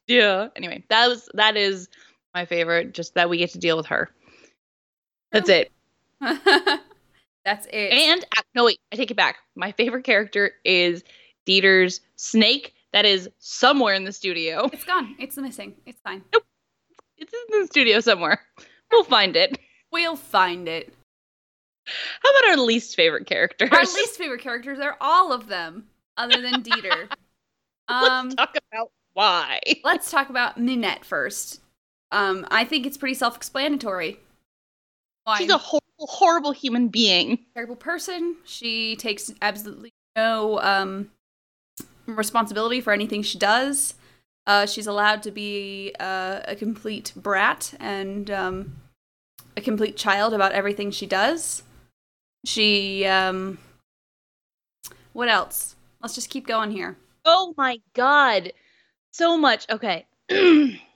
yeah. 0.07 0.49
Anyway, 0.55 0.83
that 0.89 1.07
was 1.07 1.27
that 1.33 1.57
is 1.57 1.89
my 2.35 2.45
favorite. 2.45 2.93
Just 2.93 3.15
that 3.15 3.29
we 3.29 3.37
get 3.37 3.49
to 3.51 3.57
deal 3.57 3.75
with 3.77 3.87
her. 3.87 4.09
That's 5.31 5.49
it. 5.49 5.71
That's 7.49 7.65
it. 7.73 7.91
And 7.91 8.23
no, 8.53 8.65
wait, 8.65 8.79
I 8.91 8.95
take 8.95 9.09
it 9.09 9.17
back. 9.17 9.37
My 9.55 9.71
favorite 9.71 10.03
character 10.03 10.51
is 10.63 11.03
Dieter's 11.47 11.99
snake. 12.15 12.75
That 12.93 13.05
is 13.05 13.27
somewhere 13.39 13.95
in 13.95 14.03
the 14.03 14.11
studio. 14.11 14.69
it's 14.71 14.83
gone. 14.83 15.15
It's 15.17 15.35
missing. 15.35 15.73
It's 15.87 15.99
fine. 16.01 16.23
It's 17.17 17.33
in 17.33 17.61
the 17.61 17.65
studio 17.65 18.01
somewhere. 18.01 18.39
We'll 18.91 19.03
find 19.03 19.35
it. 19.35 19.57
We'll 19.91 20.15
find 20.15 20.67
it. 20.67 20.93
How 21.87 22.29
about 22.29 22.49
our 22.51 22.57
least 22.57 22.95
favorite 22.95 23.25
characters? 23.25 23.69
Our 23.71 23.79
least 23.81 24.15
favorite 24.17 24.41
characters 24.41 24.77
are 24.79 24.95
all 25.01 25.33
of 25.33 25.47
them, 25.47 25.87
other 26.17 26.39
than 26.41 26.61
Dieter. 26.63 27.09
Um, 27.91 28.25
Let's 28.29 28.35
talk 28.35 28.55
about 28.71 28.91
why. 29.13 29.59
let's 29.83 30.11
talk 30.11 30.29
about 30.29 30.59
Minette 30.59 31.03
first. 31.03 31.59
Um, 32.11 32.45
I 32.51 32.63
think 32.63 32.85
it's 32.85 32.97
pretty 32.99 33.15
self-explanatory. 33.15 34.19
Why? 35.29 35.37
She's 35.37 35.51
a 35.51 35.59
horrible, 35.59 36.07
horrible 36.07 36.51
human 36.53 36.87
being. 36.87 37.45
terrible 37.53 37.75
person. 37.75 38.37
She 38.45 38.95
takes 38.95 39.31
absolutely 39.43 39.93
no 40.15 40.59
um, 40.59 41.11
responsibility 42.07 42.81
for 42.81 42.93
anything 42.93 43.21
she 43.21 43.37
does. 43.37 43.93
Uh, 44.47 44.65
she's 44.65 44.87
allowed 44.87 45.21
to 45.21 45.29
be 45.29 45.93
uh, 45.99 46.39
a 46.45 46.55
complete 46.55 47.13
brat 47.15 47.75
and 47.79 48.31
um, 48.31 48.77
a 49.55 49.61
complete 49.61 49.95
child 49.95 50.33
about 50.33 50.53
everything 50.53 50.89
she 50.89 51.05
does. 51.05 51.61
She, 52.43 53.05
um, 53.05 53.59
what 55.13 55.29
else? 55.29 55.75
Let's 56.01 56.15
just 56.15 56.31
keep 56.31 56.47
going 56.47 56.71
here. 56.71 56.97
Oh 57.23 57.53
my 57.55 57.81
god. 57.93 58.51
So 59.11 59.37
much. 59.37 59.67
Okay. 59.69 60.07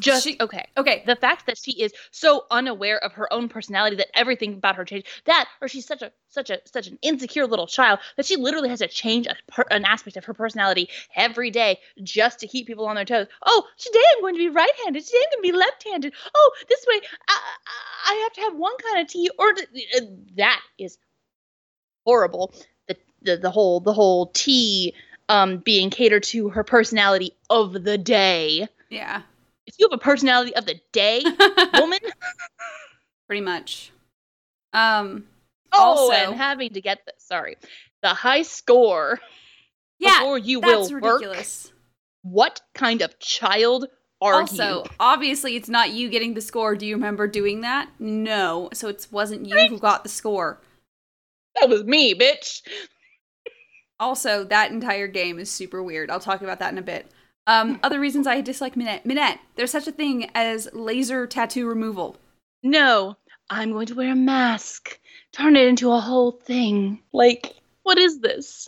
Just 0.00 0.24
She- 0.24 0.36
okay. 0.40 0.66
Okay, 0.76 1.04
The 1.06 1.14
fact 1.14 1.46
that 1.46 1.56
she 1.56 1.80
is 1.80 1.92
so 2.10 2.46
unaware 2.50 2.98
of 2.98 3.12
her 3.12 3.32
own 3.32 3.48
personality 3.48 3.94
that 3.96 4.08
everything 4.18 4.54
about 4.54 4.74
her 4.76 4.84
changed. 4.84 5.06
That 5.26 5.48
or 5.60 5.68
she's 5.68 5.86
such 5.86 6.02
a 6.02 6.10
such 6.28 6.50
a 6.50 6.58
such 6.64 6.88
an 6.88 6.98
insecure 7.00 7.46
little 7.46 7.68
child 7.68 8.00
that 8.16 8.26
she 8.26 8.34
literally 8.36 8.68
has 8.70 8.80
to 8.80 8.88
change 8.88 9.28
a 9.28 9.36
per, 9.46 9.64
an 9.70 9.84
aspect 9.84 10.16
of 10.16 10.24
her 10.24 10.34
personality 10.34 10.88
every 11.14 11.50
day 11.52 11.78
just 12.02 12.40
to 12.40 12.48
keep 12.48 12.66
people 12.66 12.86
on 12.86 12.96
their 12.96 13.04
toes. 13.04 13.28
Oh, 13.46 13.64
today 13.78 14.02
I'm 14.16 14.20
going 14.20 14.34
to 14.34 14.38
be 14.38 14.48
right-handed. 14.48 15.04
Today 15.04 15.18
I'm 15.18 15.40
going 15.40 15.48
to 15.48 15.52
be 15.52 15.58
left-handed. 15.58 16.12
Oh, 16.34 16.52
this 16.68 16.84
way 16.88 17.00
I, 17.28 17.40
I 18.06 18.14
have 18.24 18.32
to 18.32 18.40
have 18.40 18.56
one 18.56 18.76
kind 18.78 19.00
of 19.00 19.06
tea 19.06 19.30
or 19.38 19.52
th- 19.52 19.68
uh, 19.96 20.00
that 20.36 20.60
is 20.76 20.98
horrible. 22.04 22.52
The, 22.88 22.96
the 23.22 23.36
the 23.36 23.50
whole 23.50 23.80
the 23.80 23.92
whole 23.92 24.26
tea 24.34 24.94
um 25.28 25.58
being 25.58 25.90
catered 25.90 26.22
to 26.24 26.48
her 26.50 26.64
personality 26.64 27.32
of 27.48 27.84
the 27.84 27.96
day. 27.96 28.66
yeah, 28.90 29.22
If 29.66 29.74
you 29.78 29.88
have 29.90 29.98
a 29.98 30.02
personality 30.02 30.54
of 30.54 30.66
the 30.66 30.80
day, 30.92 31.22
woman, 31.74 31.98
pretty 33.26 33.40
much. 33.40 33.92
Um, 34.72 35.24
oh, 35.72 35.82
Also- 35.82 36.12
and 36.12 36.34
having 36.34 36.70
to 36.74 36.80
get 36.80 37.00
the 37.06 37.12
sorry, 37.18 37.56
the 38.02 38.08
high 38.10 38.42
score 38.42 39.20
yeah, 39.98 40.18
before 40.20 40.38
you 40.38 40.60
that's 40.60 40.90
will 40.92 41.00
work. 41.00 41.20
ridiculous. 41.20 41.72
What 42.22 42.60
kind 42.74 43.02
of 43.02 43.18
child 43.18 43.86
are 44.20 44.40
Also, 44.40 44.84
you? 44.84 44.90
obviously, 44.98 45.56
it's 45.56 45.68
not 45.68 45.90
you 45.90 46.08
getting 46.08 46.34
the 46.34 46.40
score. 46.40 46.74
Do 46.76 46.86
you 46.86 46.94
remember 46.94 47.26
doing 47.26 47.60
that? 47.62 47.88
No. 47.98 48.68
So 48.72 48.88
it 48.88 49.06
wasn't 49.10 49.46
you 49.46 49.68
who 49.68 49.78
got 49.78 50.02
the 50.02 50.08
score. 50.08 50.60
That 51.60 51.68
was 51.68 51.84
me, 51.84 52.14
bitch. 52.14 52.62
Also, 54.00 54.44
that 54.44 54.70
entire 54.72 55.06
game 55.06 55.38
is 55.38 55.50
super 55.50 55.82
weird. 55.82 56.10
I'll 56.10 56.18
talk 56.20 56.42
about 56.42 56.58
that 56.58 56.72
in 56.72 56.78
a 56.78 56.82
bit. 56.82 57.10
Um, 57.46 57.78
other 57.82 58.00
reasons 58.00 58.26
I 58.26 58.40
dislike 58.40 58.76
Minette. 58.76 59.04
Minette, 59.04 59.38
there's 59.56 59.70
such 59.70 59.86
a 59.86 59.92
thing 59.92 60.30
as 60.34 60.68
laser 60.72 61.26
tattoo 61.26 61.66
removal. 61.66 62.16
No, 62.62 63.16
I'm 63.50 63.72
going 63.72 63.86
to 63.86 63.94
wear 63.94 64.12
a 64.12 64.16
mask. 64.16 64.98
Turn 65.32 65.56
it 65.56 65.66
into 65.66 65.92
a 65.92 66.00
whole 66.00 66.32
thing. 66.32 67.00
Like, 67.12 67.54
what 67.82 67.98
is 67.98 68.20
this? 68.20 68.66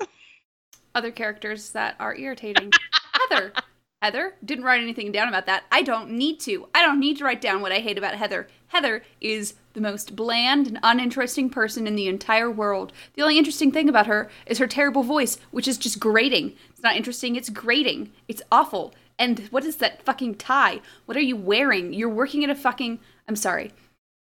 Other 0.95 1.11
characters 1.11 1.71
that 1.71 1.97
are 1.99 2.15
irritating. 2.15 2.71
Heather. 3.13 3.53
Heather 4.03 4.35
didn't 4.45 4.65
write 4.65 4.83
anything 4.83 5.11
down 5.11 5.29
about 5.29 5.47
that. 5.47 5.65
I 5.73 5.83
don't 5.83 6.11
need 6.11 6.39
to. 6.41 6.69
I 6.75 6.83
don't 6.83 7.01
need 7.01 7.17
to 7.19 7.25
write 7.25 7.41
down 7.41 7.63
what 7.63 7.73
I 7.73 7.79
hate 7.79 7.97
about 7.97 8.15
Heather. 8.15 8.47
Heather 8.69 9.03
is 9.21 9.55
the 9.73 9.81
most 9.81 10.15
bland 10.15 10.67
and 10.67 10.79
uninteresting 10.83 11.49
person 11.49 11.87
in 11.87 11.97
the 11.97 12.09
entire 12.09 12.51
world. 12.51 12.93
The 13.15 13.23
only 13.23 13.39
interesting 13.39 13.73
thing 13.73 13.89
about 13.89 14.07
her 14.07 14.31
is 14.45 14.59
her 14.59 14.67
terrible 14.67 15.03
voice, 15.03 15.39
which 15.51 15.67
is 15.67 15.79
just 15.79 15.99
grating. 15.99 16.55
It's 16.71 16.83
not 16.83 16.97
interesting, 16.97 17.37
it's 17.37 17.49
grating. 17.49 18.13
It's 18.29 18.43
awful. 18.53 18.95
And 19.19 19.41
what 19.51 19.65
is 19.65 19.77
that 19.77 20.03
fucking 20.03 20.35
tie? 20.35 20.83
What 21.07 21.17
are 21.17 21.23
you 21.23 21.37
wearing? 21.37 21.95
You're 21.95 22.11
working 22.11 22.45
at 22.45 22.51
a 22.51 22.55
fucking. 22.55 23.01
I'm 23.27 23.37
sorry. 23.37 23.73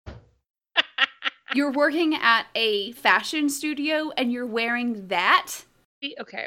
You're 1.54 1.72
working 1.72 2.14
at 2.14 2.46
a 2.54 2.92
fashion 2.92 3.48
studio 3.48 4.12
and 4.16 4.30
you're 4.30 4.46
wearing 4.46 5.08
that? 5.08 5.64
Okay. 6.20 6.46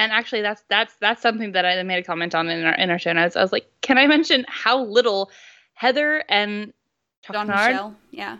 And 0.00 0.12
actually, 0.12 0.40
that's 0.40 0.64
that's 0.70 0.94
that's 1.00 1.20
something 1.20 1.52
that 1.52 1.66
I 1.66 1.82
made 1.82 1.98
a 1.98 2.02
comment 2.02 2.34
on 2.34 2.48
in 2.48 2.64
our 2.64 2.74
in 2.74 2.88
our 2.88 2.98
show 2.98 3.12
notes. 3.12 3.36
I 3.36 3.42
was 3.42 3.52
like, 3.52 3.66
can 3.82 3.98
I 3.98 4.06
mention 4.06 4.46
how 4.48 4.82
little 4.82 5.30
Heather 5.74 6.24
and 6.30 6.72
Don 7.30 7.46
Traquenard- 7.46 7.68
Michelle? 7.68 7.96
Yeah. 8.10 8.38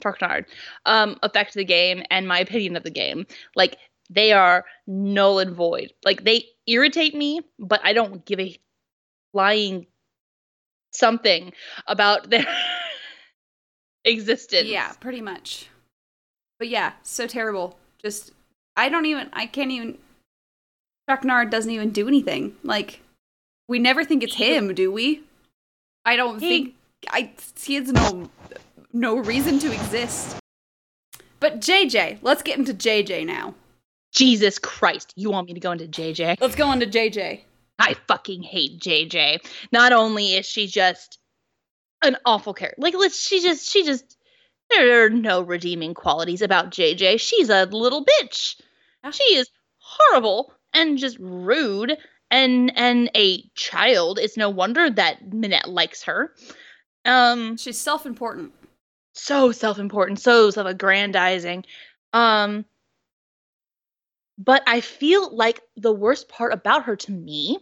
Traquenard 0.00 0.44
um 0.84 1.16
affect 1.22 1.54
the 1.54 1.64
game 1.64 2.02
and 2.10 2.28
my 2.28 2.38
opinion 2.38 2.76
of 2.76 2.82
the 2.82 2.90
game. 2.90 3.26
Like 3.54 3.78
they 4.10 4.32
are 4.32 4.66
null 4.86 5.38
and 5.38 5.54
void. 5.56 5.94
Like 6.04 6.24
they 6.24 6.44
irritate 6.66 7.14
me, 7.14 7.40
but 7.58 7.80
I 7.82 7.94
don't 7.94 8.24
give 8.26 8.38
a 8.38 8.58
flying 9.32 9.86
something 10.90 11.52
about 11.86 12.28
their 12.28 12.44
existence. 14.04 14.68
Yeah, 14.68 14.92
pretty 15.00 15.22
much. 15.22 15.68
But 16.58 16.68
yeah, 16.68 16.92
so 17.02 17.26
terrible. 17.26 17.78
Just 18.02 18.32
I 18.76 18.90
don't 18.90 19.06
even 19.06 19.30
I 19.32 19.46
can't 19.46 19.70
even 19.70 19.96
Chuck 21.08 21.22
doesn't 21.50 21.70
even 21.70 21.90
do 21.90 22.08
anything. 22.08 22.56
Like 22.62 23.00
we 23.68 23.78
never 23.78 24.04
think 24.04 24.22
it's 24.22 24.34
him, 24.34 24.74
do 24.74 24.90
we? 24.90 25.22
I 26.04 26.16
don't 26.16 26.40
He- 26.40 26.48
think 26.48 26.74
I 27.10 27.32
he 27.60 27.74
has 27.74 27.92
no 27.92 28.30
no 28.92 29.16
reason 29.16 29.58
to 29.60 29.72
exist. 29.72 30.36
But 31.40 31.60
JJ, 31.60 32.18
let's 32.22 32.42
get 32.42 32.58
into 32.58 32.72
JJ 32.72 33.26
now. 33.26 33.54
Jesus 34.12 34.58
Christ, 34.58 35.12
you 35.16 35.30
want 35.30 35.48
me 35.48 35.54
to 35.54 35.60
go 35.60 35.72
into 35.72 35.88
JJ? 35.88 36.40
Let's 36.40 36.54
go 36.54 36.70
into 36.72 36.86
JJ. 36.86 37.40
I 37.78 37.94
fucking 38.06 38.42
hate 38.44 38.78
JJ. 38.78 39.40
Not 39.72 39.92
only 39.92 40.34
is 40.34 40.46
she 40.46 40.68
just 40.68 41.18
an 42.02 42.16
awful 42.24 42.54
character, 42.54 42.80
like 42.80 42.94
let's 42.94 43.20
she 43.20 43.42
just 43.42 43.68
she 43.68 43.84
just 43.84 44.16
there 44.70 45.04
are 45.04 45.10
no 45.10 45.42
redeeming 45.42 45.92
qualities 45.92 46.40
about 46.40 46.70
JJ. 46.70 47.20
She's 47.20 47.50
a 47.50 47.66
little 47.66 48.04
bitch. 48.04 48.60
She 49.12 49.34
is 49.34 49.50
horrible 49.78 50.53
and 50.74 50.98
just 50.98 51.16
rude 51.18 51.96
and 52.30 52.76
and 52.76 53.10
a 53.16 53.42
child. 53.54 54.18
It's 54.18 54.36
no 54.36 54.50
wonder 54.50 54.90
that 54.90 55.32
Minette 55.32 55.68
likes 55.68 56.02
her. 56.04 56.32
Um 57.04 57.56
She's 57.56 57.78
self-important. 57.78 58.52
so 59.14 59.52
self-important, 59.52 60.20
so 60.20 60.50
self-aggrandizing. 60.50 61.64
Um 62.12 62.64
but 64.36 64.62
I 64.66 64.80
feel 64.80 65.34
like 65.34 65.60
the 65.76 65.92
worst 65.92 66.28
part 66.28 66.52
about 66.52 66.84
her 66.84 66.96
to 66.96 67.12
me 67.12 67.58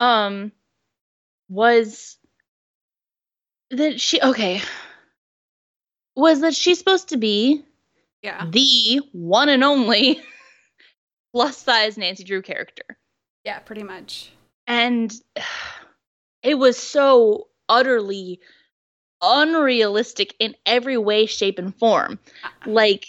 um 0.00 0.52
was 1.48 2.18
that 3.70 4.00
she 4.00 4.20
okay 4.20 4.60
was 6.14 6.40
that 6.42 6.54
she's 6.54 6.78
supposed 6.78 7.08
to 7.08 7.16
be 7.16 7.64
Yeah. 8.22 8.46
the 8.48 9.00
one 9.12 9.48
and 9.48 9.64
only 9.64 10.20
plus 11.32 11.58
size 11.58 11.96
Nancy 11.98 12.24
Drew 12.24 12.42
character. 12.42 12.98
Yeah, 13.44 13.58
pretty 13.60 13.82
much. 13.82 14.32
And 14.66 15.12
it 16.42 16.54
was 16.58 16.76
so 16.76 17.48
utterly 17.68 18.40
unrealistic 19.20 20.34
in 20.38 20.54
every 20.66 20.98
way, 20.98 21.26
shape, 21.26 21.58
and 21.58 21.74
form. 21.76 22.18
Like, 22.66 23.06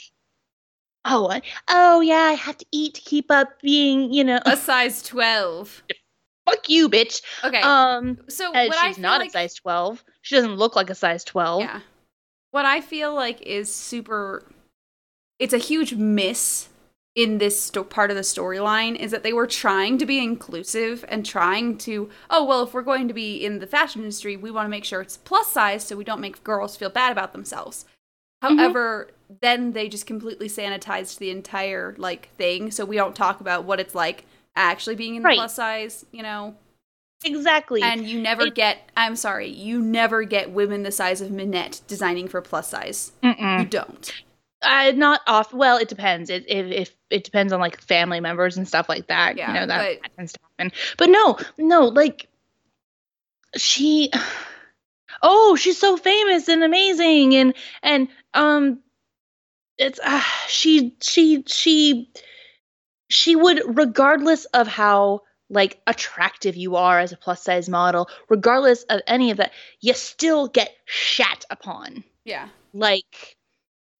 oh, 1.05 1.39
oh 1.67 2.01
yeah, 2.01 2.15
I 2.15 2.33
have 2.33 2.57
to 2.57 2.65
eat 2.71 2.95
to 2.95 3.01
keep 3.01 3.31
up 3.31 3.61
being, 3.61 4.13
you 4.13 4.23
know, 4.23 4.39
A 4.45 4.57
size 4.57 5.01
12. 5.03 5.83
fuck 6.45 6.69
you, 6.69 6.89
bitch. 6.89 7.21
Okay. 7.43 7.61
Um, 7.61 8.19
so 8.29 8.51
what 8.51 8.75
I 8.75 8.87
she's 8.87 8.97
not 8.97 9.19
like, 9.19 9.29
a 9.29 9.31
size 9.31 9.55
twelve. 9.55 10.03
She 10.21 10.35
doesn't 10.35 10.55
look 10.55 10.75
like 10.75 10.89
a 10.89 10.95
size 10.95 11.23
twelve. 11.23 11.61
Yeah. 11.61 11.79
What 12.51 12.65
I 12.65 12.81
feel 12.81 13.13
like 13.13 13.41
is 13.41 13.73
super 13.73 14.45
it's 15.39 15.53
a 15.53 15.57
huge 15.57 15.93
miss 15.95 16.69
in 17.15 17.37
this 17.37 17.61
sto- 17.61 17.83
part 17.83 18.09
of 18.09 18.15
the 18.15 18.23
storyline 18.23 18.95
is 18.95 19.11
that 19.11 19.21
they 19.23 19.33
were 19.33 19.45
trying 19.47 19.97
to 19.99 20.05
be 20.05 20.17
inclusive 20.17 21.05
and 21.07 21.25
trying 21.25 21.77
to 21.77 22.09
oh 22.31 22.43
well 22.43 22.63
if 22.63 22.73
we're 22.73 22.81
going 22.81 23.07
to 23.07 23.13
be 23.13 23.37
in 23.45 23.59
the 23.59 23.67
fashion 23.67 24.01
industry 24.01 24.35
we 24.35 24.49
want 24.49 24.65
to 24.65 24.69
make 24.69 24.83
sure 24.83 25.01
it's 25.01 25.17
plus 25.17 25.51
size 25.51 25.83
so 25.83 25.95
we 25.95 26.03
don't 26.03 26.21
make 26.21 26.43
girls 26.43 26.75
feel 26.75 26.89
bad 26.89 27.11
about 27.11 27.31
themselves 27.31 27.85
Mhm. 28.43 28.57
however 28.57 29.09
then 29.41 29.73
they 29.73 29.87
just 29.87 30.05
completely 30.07 30.47
sanitized 30.49 31.19
the 31.19 31.29
entire 31.29 31.93
like 31.99 32.29
thing 32.35 32.71
so 32.71 32.83
we 32.83 32.95
don't 32.95 33.15
talk 33.15 33.41
about 33.41 33.63
what 33.63 33.79
it's 33.79 33.93
like 33.95 34.25
actually 34.55 34.95
being 34.95 35.15
in 35.15 35.21
the 35.21 35.27
Right. 35.27 35.37
plus 35.37 35.55
size 35.55 36.05
you 36.11 36.23
know 36.23 36.55
exactly. 37.25 37.81
And 37.81 38.05
you 38.05 38.19
never 38.21 38.47
It- 38.47 38.55
get, 38.55 38.89
I'm 38.97 39.15
sorry, 39.15 39.47
you 39.47 39.79
never 39.81 40.23
get 40.23 40.49
women 40.51 40.83
the 40.83 40.91
size 40.91 41.21
of 41.21 41.31
Minette 41.31 41.79
designing 41.87 42.27
for 42.27 42.41
plus 42.41 42.67
size. 42.69 43.13
Mm-mm. 43.23 43.59
You 43.59 43.65
don't. 43.65 44.11
Uh, 44.63 44.91
not 44.95 45.21
off. 45.27 45.53
Well, 45.53 45.77
it 45.77 45.89
depends. 45.89 46.29
It 46.29 46.45
if, 46.47 46.65
if 46.71 46.95
it 47.09 47.23
depends 47.23 47.51
on 47.53 47.59
like 47.59 47.79
family 47.81 48.19
members 48.19 48.57
and 48.57 48.67
stuff 48.67 48.87
like 48.89 49.07
that. 49.07 49.37
Yeah, 49.37 49.47
you 49.47 49.53
know 49.59 49.65
that, 49.67 49.77
but- 49.95 50.01
that 50.03 50.15
tends 50.15 50.33
to 50.33 50.39
happen. 50.57 50.71
But 50.97 51.09
no, 51.09 51.37
no, 51.57 51.85
like 51.87 52.27
she. 53.57 54.11
Oh, 55.21 55.55
she's 55.55 55.77
so 55.77 55.95
famous 55.95 56.47
and 56.49 56.63
amazing, 56.63 57.35
and 57.35 57.53
and 57.81 58.07
um, 58.33 58.79
it's 59.77 59.99
uh, 60.03 60.21
she 60.47 60.95
she 61.01 61.43
she 61.47 62.09
she 63.09 63.35
would 63.35 63.61
regardless 63.77 64.45
of 64.45 64.67
how 64.67 65.21
like 65.49 65.79
attractive 65.87 66.55
you 66.55 66.75
are 66.75 66.99
as 66.99 67.11
a 67.11 67.17
plus 67.17 67.43
size 67.43 67.69
model, 67.69 68.09
regardless 68.27 68.83
of 68.83 69.01
any 69.07 69.31
of 69.31 69.37
that, 69.37 69.51
you 69.81 69.93
still 69.93 70.47
get 70.47 70.71
shat 70.85 71.45
upon 71.49 72.03
Yeah. 72.25 72.47
like 72.73 73.37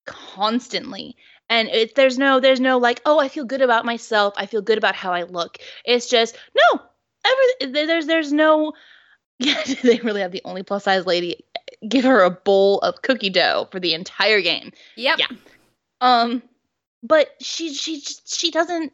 constantly 0.06 1.16
and 1.50 1.68
it, 1.70 1.96
there's 1.96 2.18
no 2.18 2.40
there's 2.40 2.60
no 2.60 2.78
like 2.78 3.02
oh 3.06 3.20
i 3.20 3.28
feel 3.28 3.46
good 3.46 3.62
about 3.62 3.86
myself 3.86 4.34
i 4.38 4.46
feel 4.46 4.62
good 4.62 4.78
about 4.78 4.96
how 4.96 5.12
i 5.14 5.24
look 5.24 5.58
it's 5.86 6.10
just 6.10 6.38
no 6.56 6.82
every 7.26 7.72
there's 7.72 8.06
there's 8.08 8.34
no 8.34 8.74
yeah 9.40 9.62
they 9.84 10.00
really 10.00 10.22
have 10.22 10.32
the 10.32 10.42
only 10.46 10.64
plus 10.64 10.84
size 10.84 11.06
lady 11.06 11.44
give 11.88 12.04
her 12.04 12.22
a 12.24 12.30
bowl 12.32 12.80
of 12.80 13.02
cookie 13.02 13.30
dough 13.30 13.68
for 13.72 13.80
the 13.80 13.94
entire 13.94 14.42
game 14.42 14.72
Yep. 14.96 15.20
Yeah. 15.20 15.28
um 16.02 16.42
but 17.02 17.30
she 17.42 17.74
she 17.74 18.02
she 18.26 18.52
doesn't 18.52 18.92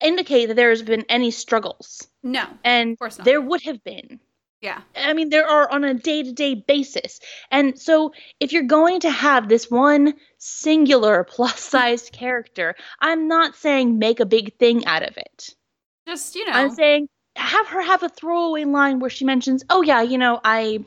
indicate 0.00 0.46
that 0.46 0.54
there's 0.54 0.82
been 0.82 1.04
any 1.08 1.30
struggles 1.30 2.06
No. 2.22 2.44
and 2.64 2.92
Of 2.92 2.98
course 2.98 3.18
not. 3.18 3.24
there 3.24 3.40
would 3.40 3.62
have 3.62 3.82
been 3.84 4.18
Yeah. 4.64 4.80
I 4.96 5.12
mean, 5.12 5.28
there 5.28 5.46
are 5.46 5.70
on 5.70 5.84
a 5.84 5.92
day 5.92 6.22
to 6.22 6.32
day 6.32 6.54
basis. 6.54 7.20
And 7.50 7.78
so, 7.78 8.14
if 8.40 8.50
you're 8.50 8.62
going 8.62 9.00
to 9.00 9.10
have 9.10 9.46
this 9.46 9.70
one 9.70 10.14
singular 10.38 11.22
plus 11.22 11.60
sized 11.60 12.12
character, 12.20 12.74
I'm 12.98 13.28
not 13.28 13.56
saying 13.56 13.98
make 13.98 14.20
a 14.20 14.26
big 14.26 14.56
thing 14.56 14.86
out 14.86 15.02
of 15.02 15.18
it. 15.18 15.54
Just, 16.08 16.34
you 16.34 16.46
know. 16.46 16.52
I'm 16.52 16.70
saying 16.70 17.10
have 17.36 17.66
her 17.66 17.82
have 17.82 18.02
a 18.02 18.08
throwaway 18.08 18.64
line 18.64 19.00
where 19.00 19.10
she 19.10 19.26
mentions, 19.26 19.62
"Oh 19.68 19.82
yeah, 19.82 20.00
you 20.00 20.16
know, 20.16 20.40
I 20.42 20.82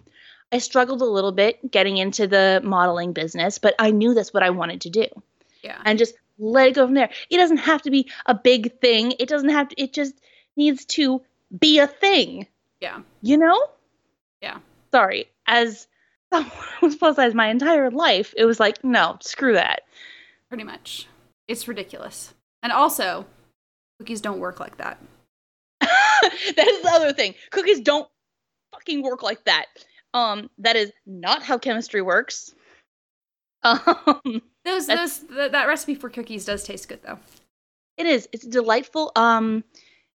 I 0.52 0.58
struggled 0.58 1.04
a 1.04 1.06
little 1.06 1.32
bit 1.32 1.70
getting 1.70 1.98
into 1.98 2.26
the 2.26 2.62
modeling 2.64 3.14
business, 3.14 3.60
but 3.60 3.76
I 3.78 3.92
knew 3.92 4.16
that's 4.16 4.34
what 4.34 4.42
I 4.42 4.50
wanted 4.50 4.82
to 4.82 4.90
do." 4.90 5.06
yeah. 5.62 5.80
And 5.86 6.00
just 6.00 6.16
let 6.40 6.70
it 6.70 6.76
go 6.76 6.86
from 6.88 6.96
there. 6.96 7.12
It 7.30 7.38
doesn't 7.38 7.58
have 7.58 7.84
to 7.84 7.92
be 7.92 8.10
a 8.26 8.34
big 8.34 8.80
thing. 8.80 9.14
It 9.20 9.30
doesn't 9.30 9.50
have 9.50 9.70
to 9.70 9.80
it 9.80 9.94
just 9.94 10.20
needs 10.56 10.84
to 10.86 11.22
be 11.60 11.78
a 11.78 11.86
thing 11.86 12.48
Yeah. 12.82 13.02
you 13.22 13.38
know? 13.38 13.60
Yeah. 14.42 14.60
Sorry. 14.92 15.28
As 15.48 15.88
someone 16.34 16.52
who's 16.80 16.96
plus 16.96 17.16
size 17.16 17.34
my 17.34 17.48
entire 17.50 17.90
life, 17.92 18.34
it 18.38 18.46
was 18.46 18.60
like, 18.60 18.84
no, 18.84 19.18
screw 19.22 19.54
that. 19.54 19.82
Pretty 20.50 20.64
much. 20.64 21.08
It's 21.48 21.68
ridiculous. 21.68 22.34
And 22.64 22.72
also, 22.72 23.26
cookies 24.00 24.22
don't 24.22 24.40
work 24.40 24.60
like 24.60 24.78
that. 24.78 25.00
that 25.82 26.68
is 26.68 26.82
the 26.84 26.90
other 26.92 27.14
thing. 27.14 27.34
Cookies 27.52 27.80
don't 27.80 28.08
fucking 28.74 29.02
work 29.02 29.24
like 29.24 29.44
that. 29.46 29.66
Um, 30.14 30.50
that 30.60 30.76
is 30.76 30.92
not 31.06 31.44
how 31.44 31.58
chemistry 31.58 32.02
works. 32.02 32.54
Um, 33.64 34.42
Those, 34.64 34.88
those, 34.88 35.20
th- 35.20 35.52
that 35.52 35.68
recipe 35.68 35.96
for 35.96 36.10
cookies 36.10 36.46
does 36.46 36.64
taste 36.64 36.88
good 36.88 37.02
though. 37.04 37.18
it 37.98 38.06
is. 38.06 38.30
It's 38.32 38.46
delightful. 38.46 39.12
Um, 39.16 39.64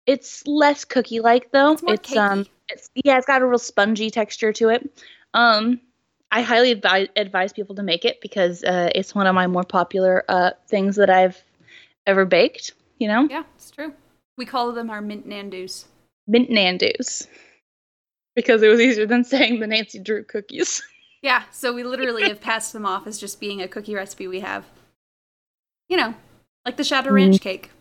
it's 0.10 0.46
less 0.48 0.86
cookie 0.86 1.20
like 1.20 1.51
though. 1.51 1.74
It's 1.74 1.84
more 1.84 1.94
it's 1.94 2.18
um, 2.18 2.46
it's 2.68 2.89
yeah, 2.96 3.18
it's 3.18 3.28
got 3.28 3.44
a 3.44 3.46
real 3.46 3.60
spongy 3.60 4.10
texture 4.10 4.51
to 4.54 4.70
it. 4.70 4.89
Um, 5.36 5.80
I 6.32 6.42
highly 6.42 6.72
advise 6.72 7.10
advise 7.16 7.54
people 7.54 7.76
to 7.76 7.84
make 7.84 8.06
it 8.06 8.19
because 8.19 8.63
uh, 8.63 8.89
it's 8.95 9.13
one 9.13 9.28
of 9.28 9.36
my 9.36 9.45
more 9.45 9.63
popular 9.63 10.26
uh 10.28 10.52
things 10.67 10.95
that 10.95 11.12
I've 11.12 11.41
ever 12.08 12.26
baked. 12.26 12.74
You 12.98 13.08
know, 13.08 13.28
Yeah, 13.30 13.43
it's 13.56 13.69
true. 13.69 13.93
We 14.36 14.45
call 14.45 14.72
them 14.72 14.89
our 14.89 15.00
mint 15.00 15.30
nandus. 15.30 15.86
mint 16.28 16.50
nandos 16.50 17.28
because 18.36 18.63
it 18.63 18.67
was 18.67 18.80
easier 18.80 19.06
than 19.06 19.24
saying 19.24 19.60
the 19.60 19.67
Nancy 19.67 20.00
Drew 20.00 20.24
cookies. 20.24 20.82
Yeah, 21.22 21.43
so 21.52 21.74
we 21.74 21.84
literally 21.84 22.30
have 22.30 22.39
passed 22.39 22.72
them 22.72 22.86
off 22.86 23.06
as 23.06 23.19
just 23.19 23.41
being 23.41 23.62
a 23.62 23.67
cookie 23.67 23.93
recipe 23.93 24.26
we 24.26 24.39
have. 24.39 24.63
You 25.89 25.98
know, 25.98 26.13
like 26.63 26.78
the 26.78 26.86
Shadow 26.86 27.12
Ranch 27.12 27.41
cake. 27.41 27.72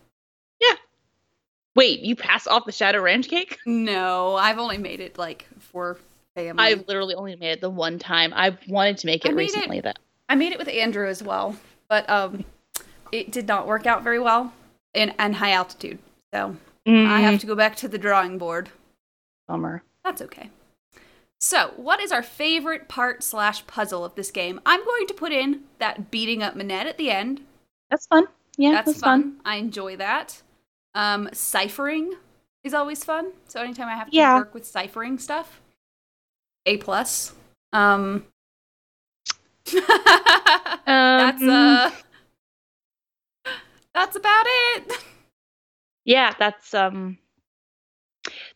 Wait, 1.79 2.01
you 2.01 2.13
pass 2.13 2.45
off 2.45 2.65
the 2.65 2.73
Shadow 2.73 2.99
Ranch 3.01 3.29
cake? 3.29 3.57
No, 3.65 4.35
I've 4.35 4.59
only 4.59 4.77
made 4.77 4.99
it 4.99 5.17
like 5.17 5.47
for 5.59 5.97
family. 6.35 6.61
I've 6.61 6.85
literally 6.89 7.15
only 7.15 7.37
made 7.37 7.51
it 7.51 7.61
the 7.61 7.69
one 7.69 7.97
time. 7.97 8.33
I've 8.35 8.57
wanted 8.67 8.97
to 8.97 9.05
make 9.05 9.23
it 9.23 9.33
made 9.33 9.43
it- 9.49 9.55
recently 9.55 9.79
though. 9.79 9.93
I 10.27 10.35
made 10.35 10.51
it 10.51 10.59
with 10.59 10.67
Andrew 10.67 11.07
as 11.07 11.23
well, 11.23 11.55
but 11.87 12.07
um, 12.09 12.43
it 13.13 13.31
did 13.31 13.47
not 13.47 13.65
work 13.65 13.85
out 13.87 14.03
very 14.03 14.19
well 14.19 14.51
in 14.93 15.13
and 15.17 15.33
high 15.35 15.51
altitude. 15.53 15.99
So 16.33 16.57
I 16.85 16.89
Mm, 16.89 17.21
have 17.21 17.39
to 17.41 17.47
go 17.47 17.55
back 17.55 17.75
to 17.77 17.87
the 17.87 17.97
drawing 17.97 18.37
board. 18.37 18.69
bummer. 19.47 19.81
That's 20.03 20.21
okay. 20.23 20.49
So, 21.39 21.71
what 21.77 22.01
is 22.01 22.11
our 22.11 22.21
favorite 22.23 22.89
part 22.89 23.23
slash 23.23 23.65
puzzle 23.67 24.03
of 24.03 24.15
this 24.15 24.31
game? 24.31 24.59
I'm 24.65 24.83
going 24.83 25.07
to 25.07 25.13
put 25.13 25.31
in 25.31 25.61
that 25.77 26.11
beating 26.11 26.43
up 26.43 26.55
Minette 26.57 26.87
at 26.87 26.97
the 26.97 27.09
end. 27.11 27.39
That's 27.89 28.05
fun. 28.07 28.25
Yeah, 28.57 28.71
That's, 28.71 28.87
that's, 28.87 28.99
fun. 28.99 29.21
fun. 29.23 29.35
I 29.45 29.55
enjoy 29.55 29.95
that. 29.95 30.41
Um, 30.95 31.29
ciphering 31.33 32.13
is 32.63 32.73
always 32.73 33.03
fun. 33.03 33.31
So 33.47 33.61
anytime 33.61 33.87
I 33.87 33.95
have 33.95 34.09
to 34.09 34.15
Yeah. 34.15 34.35
work 34.35 34.53
with 34.53 34.65
ciphering 34.65 35.17
stuff, 35.19 35.61
A 36.65 36.77
plus. 36.77 37.33
Um, 37.73 38.25
that's 40.85 41.41
Um, 41.41 41.49
uh, 41.49 41.91
that's 43.93 44.15
about 44.15 44.45
it. 44.47 44.97
Yeah, 46.05 46.33
that's 46.39 46.73
um 46.73 47.17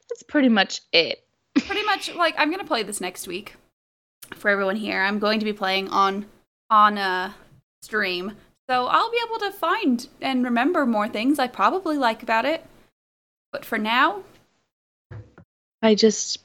that's 0.09 0.23
pretty 0.27 0.49
much 0.49 0.81
it. 0.91 1.23
Pretty 1.55 1.83
much 1.83 2.13
like 2.15 2.33
I'm 2.37 2.49
gonna 2.49 2.63
play 2.65 2.83
this 2.83 2.99
next 3.01 3.27
week 3.27 3.53
for 4.35 4.49
everyone 4.49 4.75
here. 4.75 5.01
I'm 5.01 5.19
going 5.19 5.39
to 5.39 5.45
be 5.45 5.53
playing 5.53 5.89
on 5.89 6.25
on 6.69 6.97
a 6.97 7.35
stream. 7.83 8.35
So 8.69 8.87
I'll 8.87 9.11
be 9.11 9.19
able 9.27 9.39
to 9.39 9.51
find 9.51 10.07
and 10.21 10.43
remember 10.43 10.85
more 10.85 11.07
things 11.07 11.37
I 11.39 11.47
probably 11.47 11.97
like 11.97 12.23
about 12.23 12.45
it. 12.45 12.65
But 13.51 13.65
for 13.65 13.77
now, 13.77 14.23
I 15.81 15.95
just 15.95 16.39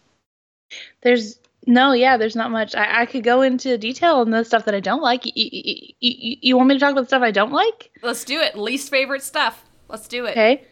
there's 1.03 1.39
no, 1.67 1.93
yeah, 1.93 2.17
there's 2.17 2.37
not 2.37 2.51
much. 2.51 2.75
I, 2.75 3.03
I 3.03 3.07
could 3.07 3.25
go 3.25 3.43
into 3.43 3.79
detail 3.79 4.17
on 4.17 4.31
the 4.31 4.45
stuff 4.45 4.65
that 4.65 4.75
I 4.75 4.81
don't 4.81 5.03
like. 5.03 5.27
You, 5.27 5.33
you, 5.35 5.95
you, 6.01 6.37
you 6.41 6.57
want 6.57 6.69
me 6.69 6.75
to 6.75 6.81
talk 6.81 6.93
about 6.93 7.03
the 7.03 7.07
stuff 7.09 7.23
I 7.23 7.31
don't 7.31 7.53
like? 7.53 7.91
let's 8.03 8.25
do 8.25 8.41
it. 8.41 8.57
Least 8.57 8.91
favorite 8.91 9.23
stuff. 9.23 9.65
Let's 9.89 10.09
do 10.09 10.27
it. 10.27 10.33
Okay. 10.33 10.67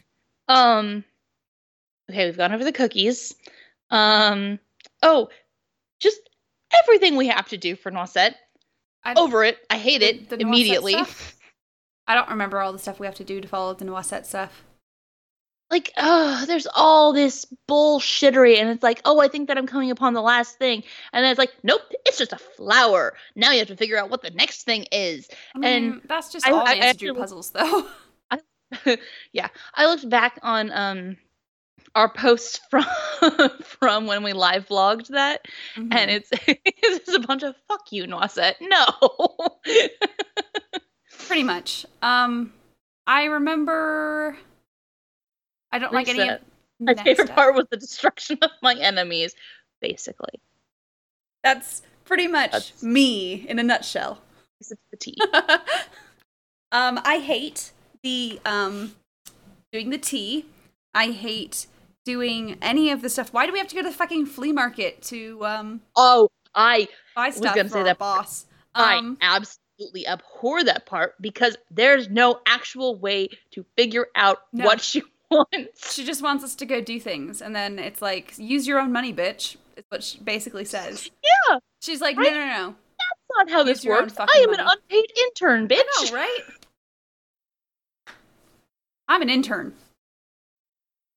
Um 0.49 1.05
Okay, 2.11 2.27
we've 2.27 2.37
gone 2.37 2.53
over 2.53 2.65
the 2.65 2.73
cookies. 2.73 3.35
Um 3.91 4.59
oh, 5.03 5.29
just 6.01 6.21
everything 6.83 7.17
we 7.17 7.29
have 7.29 7.49
to 7.49 7.57
do 7.57 7.77
for 7.77 7.91
Noisette. 7.91 8.35
I, 9.07 9.14
Over 9.14 9.45
it. 9.45 9.59
I 9.71 9.79
hate 9.79 9.99
The- 10.01 10.09
it 10.09 10.29
the 10.31 10.40
immediately. 10.40 10.97
I 12.09 12.14
don't 12.14 12.29
remember 12.31 12.61
all 12.61 12.73
the 12.73 12.79
stuff 12.79 13.01
we 13.01 13.07
have 13.07 13.14
to 13.16 13.25
do 13.25 13.40
to 13.40 13.49
follow 13.49 13.73
the 13.75 13.85
Noisette 13.85 14.27
stuff. 14.27 14.62
like 15.71 15.90
oh 15.97 16.45
there's 16.47 16.69
all 16.77 17.12
this 17.12 17.45
bullshittery 17.69 18.57
and 18.59 18.69
it's 18.69 18.85
like 18.85 19.01
oh 19.05 19.19
i 19.21 19.27
think 19.27 19.49
that 19.49 19.59
i'm 19.59 19.66
coming 19.66 19.90
upon 19.90 20.14
the 20.14 20.23
last 20.23 20.57
thing 20.59 20.85
and 21.12 21.25
then 21.25 21.31
it's 21.33 21.38
like 21.40 21.53
nope 21.64 21.81
it's 22.05 22.16
just 22.19 22.33
a 22.33 22.38
flower 22.38 23.14
now 23.35 23.51
you 23.51 23.59
have 23.59 23.66
to 23.66 23.75
figure 23.77 23.99
out 23.99 24.09
what 24.09 24.23
the 24.23 24.31
next 24.31 24.62
thing 24.62 24.87
is 24.92 25.29
I 25.57 25.59
mean, 25.59 25.69
And 25.85 26.01
that's 26.09 26.31
just 26.31 26.47
I- 26.47 26.53
all 26.53 26.64
I 26.64 26.75
Drew 26.75 26.83
actually- 26.85 27.12
puzzles, 27.21 27.51
though. 27.51 27.87
yeah 29.33 29.49
i 29.75 29.87
looked 29.87 30.09
back 30.09 30.38
on 30.42 30.71
um 30.73 31.16
our 31.97 32.09
posts 32.09 32.61
from 32.71 32.85
from 33.63 34.07
when 34.07 34.23
we 34.23 34.33
live 34.33 34.69
vlogged 34.69 35.09
that 35.09 35.47
Mm-hmm. 35.77 35.93
and 35.93 36.11
it's 36.11 36.31
it's 36.47 37.07
just 37.07 37.17
a 37.19 37.27
bunch 37.27 37.43
of 37.43 37.55
fuck 37.67 37.91
you 37.91 38.05
Noisette. 38.07 38.55
no 38.61 38.85
Pretty 41.27 41.43
much. 41.43 41.85
Um, 42.03 42.53
I 43.07 43.25
remember. 43.25 44.37
I 45.73 45.79
don't 45.81 45.93
like 45.93 46.09
any 46.09 46.29
of 46.29 46.39
my 46.79 46.95
favorite 46.95 47.31
part 47.35 47.55
was 47.55 47.67
the 47.71 47.77
destruction 47.77 48.39
of 48.43 48.51
my 48.63 48.75
enemies 48.75 49.35
basically 49.81 50.39
That's 51.43 51.83
pretty 52.05 52.29
much 52.29 52.53
That's- 52.53 52.83
me 52.83 53.47
in 53.49 53.59
a 53.59 53.63
nutshell. 53.63 54.21
It's 54.61 54.73
the 54.91 54.97
tea. 54.97 55.17
um, 56.73 57.01
I 57.05 57.19
hate 57.19 57.73
the 58.03 58.39
um 58.45 58.95
doing 59.73 59.91
the 59.91 59.99
tea. 59.99 60.47
I 60.95 61.11
hate 61.11 61.67
doing 62.07 62.57
any 62.62 62.90
of 62.90 63.03
the 63.03 63.11
stuff. 63.11 63.33
Why 63.35 63.45
do 63.45 63.53
we 63.53 63.59
have 63.59 63.69
to 63.69 63.75
go 63.75 63.83
to 63.83 63.88
the 63.90 63.95
fucking 63.95 64.25
flea 64.27 64.53
market 64.53 65.03
to 65.03 65.45
um 65.45 65.83
oh 65.97 66.31
i 66.55 66.88
buy 67.14 67.27
was 67.27 67.37
stuff 67.37 67.55
gonna 67.55 67.69
for 67.69 67.75
say 67.75 67.83
that- 67.83 67.99
boss? 67.99 68.47
I 68.75 68.97
Um, 68.97 69.19
absolutely 69.21 70.07
abhor 70.07 70.62
that 70.64 70.87
part 70.87 71.14
because 71.21 71.57
there's 71.71 72.09
no 72.09 72.40
actual 72.47 72.95
way 72.99 73.29
to 73.53 73.64
figure 73.77 74.07
out 74.14 74.38
No. 74.53 74.64
what 74.66 74.81
she 74.81 75.03
wants. 75.31 75.95
She 75.95 76.05
just 76.05 76.23
wants 76.23 76.45
us 76.45 76.55
to 76.57 76.66
go 76.66 76.81
do 76.81 77.01
things, 77.01 77.40
and 77.42 77.55
then 77.57 77.79
it's 77.79 78.01
like, 78.03 78.35
use 78.38 78.66
your 78.66 78.79
own 78.79 78.92
money, 78.92 79.12
bitch. 79.14 79.57
Is 79.77 79.85
what 79.88 80.03
she 80.05 80.19
basically 80.21 80.64
says. 80.66 81.11
Yeah, 81.25 81.59
She's 81.81 82.01
like, 82.03 82.16
Right? 82.19 82.33
no, 82.33 82.38
no, 82.38 82.47
no. 82.47 82.75
that's 82.99 83.31
not 83.37 83.51
how 83.51 83.59
Use 83.64 83.83
this 83.83 83.85
works. 83.87 84.14
I 84.19 84.45
am 84.47 84.53
an 84.53 84.61
unpaid 84.61 85.11
intern, 85.27 85.69
bitch. 85.69 85.81
I 85.99 86.05
know, 86.05 86.14
right? 86.14 86.38
I'm 89.09 89.23
an 89.23 89.31
intern. 89.31 89.75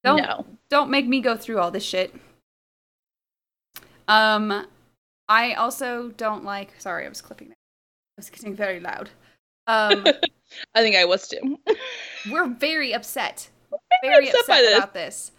Don't 0.04 0.18
No. 0.22 0.46
Don't 0.70 0.90
make 0.90 1.08
me 1.08 1.22
go 1.22 1.36
through 1.36 1.60
all 1.60 1.72
this 1.72 1.84
shit. 1.84 2.14
Um, 4.08 4.66
I 5.28 5.54
also 5.54 6.10
don't 6.18 6.44
like. 6.44 6.74
Sorry, 6.80 7.06
I 7.06 7.10
was 7.10 7.22
clipping. 7.22 7.50
That. 7.50 7.56
I 7.56 8.18
was 8.18 8.30
getting 8.30 8.56
very 8.56 8.80
loud. 8.80 9.10
Um, 9.68 10.06
I 10.76 10.82
think 10.82 10.96
I 10.96 11.06
was 11.06 11.28
too. 11.28 11.60
we're 12.32 12.48
very 12.48 12.94
upset. 12.94 13.50
Very 14.02 14.30
upset 14.30 14.42
upset, 14.42 14.62
this. 14.62 14.78
about 14.78 14.94
this. 14.94 15.32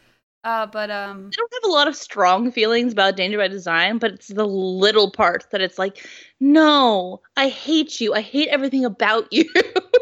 Uh, 0.42 0.66
but 0.66 0.90
um, 0.90 1.30
I 1.32 1.36
don't 1.36 1.52
have 1.62 1.70
a 1.70 1.72
lot 1.72 1.88
of 1.88 1.94
strong 1.94 2.50
feelings 2.50 2.92
about 2.92 3.16
Danger 3.16 3.36
by 3.36 3.48
Design, 3.48 3.98
but 3.98 4.12
it's 4.12 4.28
the 4.28 4.46
little 4.46 5.10
parts 5.10 5.46
that 5.52 5.60
it's 5.60 5.78
like, 5.78 6.06
no, 6.38 7.20
I 7.36 7.48
hate 7.48 8.00
you. 8.00 8.14
I 8.14 8.22
hate 8.22 8.48
everything 8.48 8.84
about 8.84 9.30
you. 9.30 9.44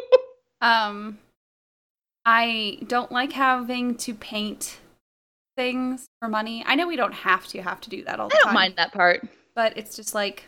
um, 0.61 1.19
I 2.25 2.79
don't 2.87 3.11
like 3.11 3.33
having 3.33 3.97
to 3.97 4.15
paint 4.15 4.79
things 5.59 6.07
for 6.21 6.29
money. 6.29 6.63
I 6.67 6.77
know 6.77 6.87
we 6.87 6.95
don't 6.97 7.13
have 7.13 7.47
to 7.49 7.61
have 7.61 7.81
to 7.83 7.91
do 7.91 8.05
that 8.05 8.21
all 8.21 8.27
I 8.27 8.29
the 8.29 8.35
don't 8.37 8.45
time, 8.45 8.55
mind 8.55 8.75
that 8.77 8.93
part. 8.93 9.27
but 9.57 9.77
it's 9.77 9.97
just 9.97 10.15
like 10.15 10.45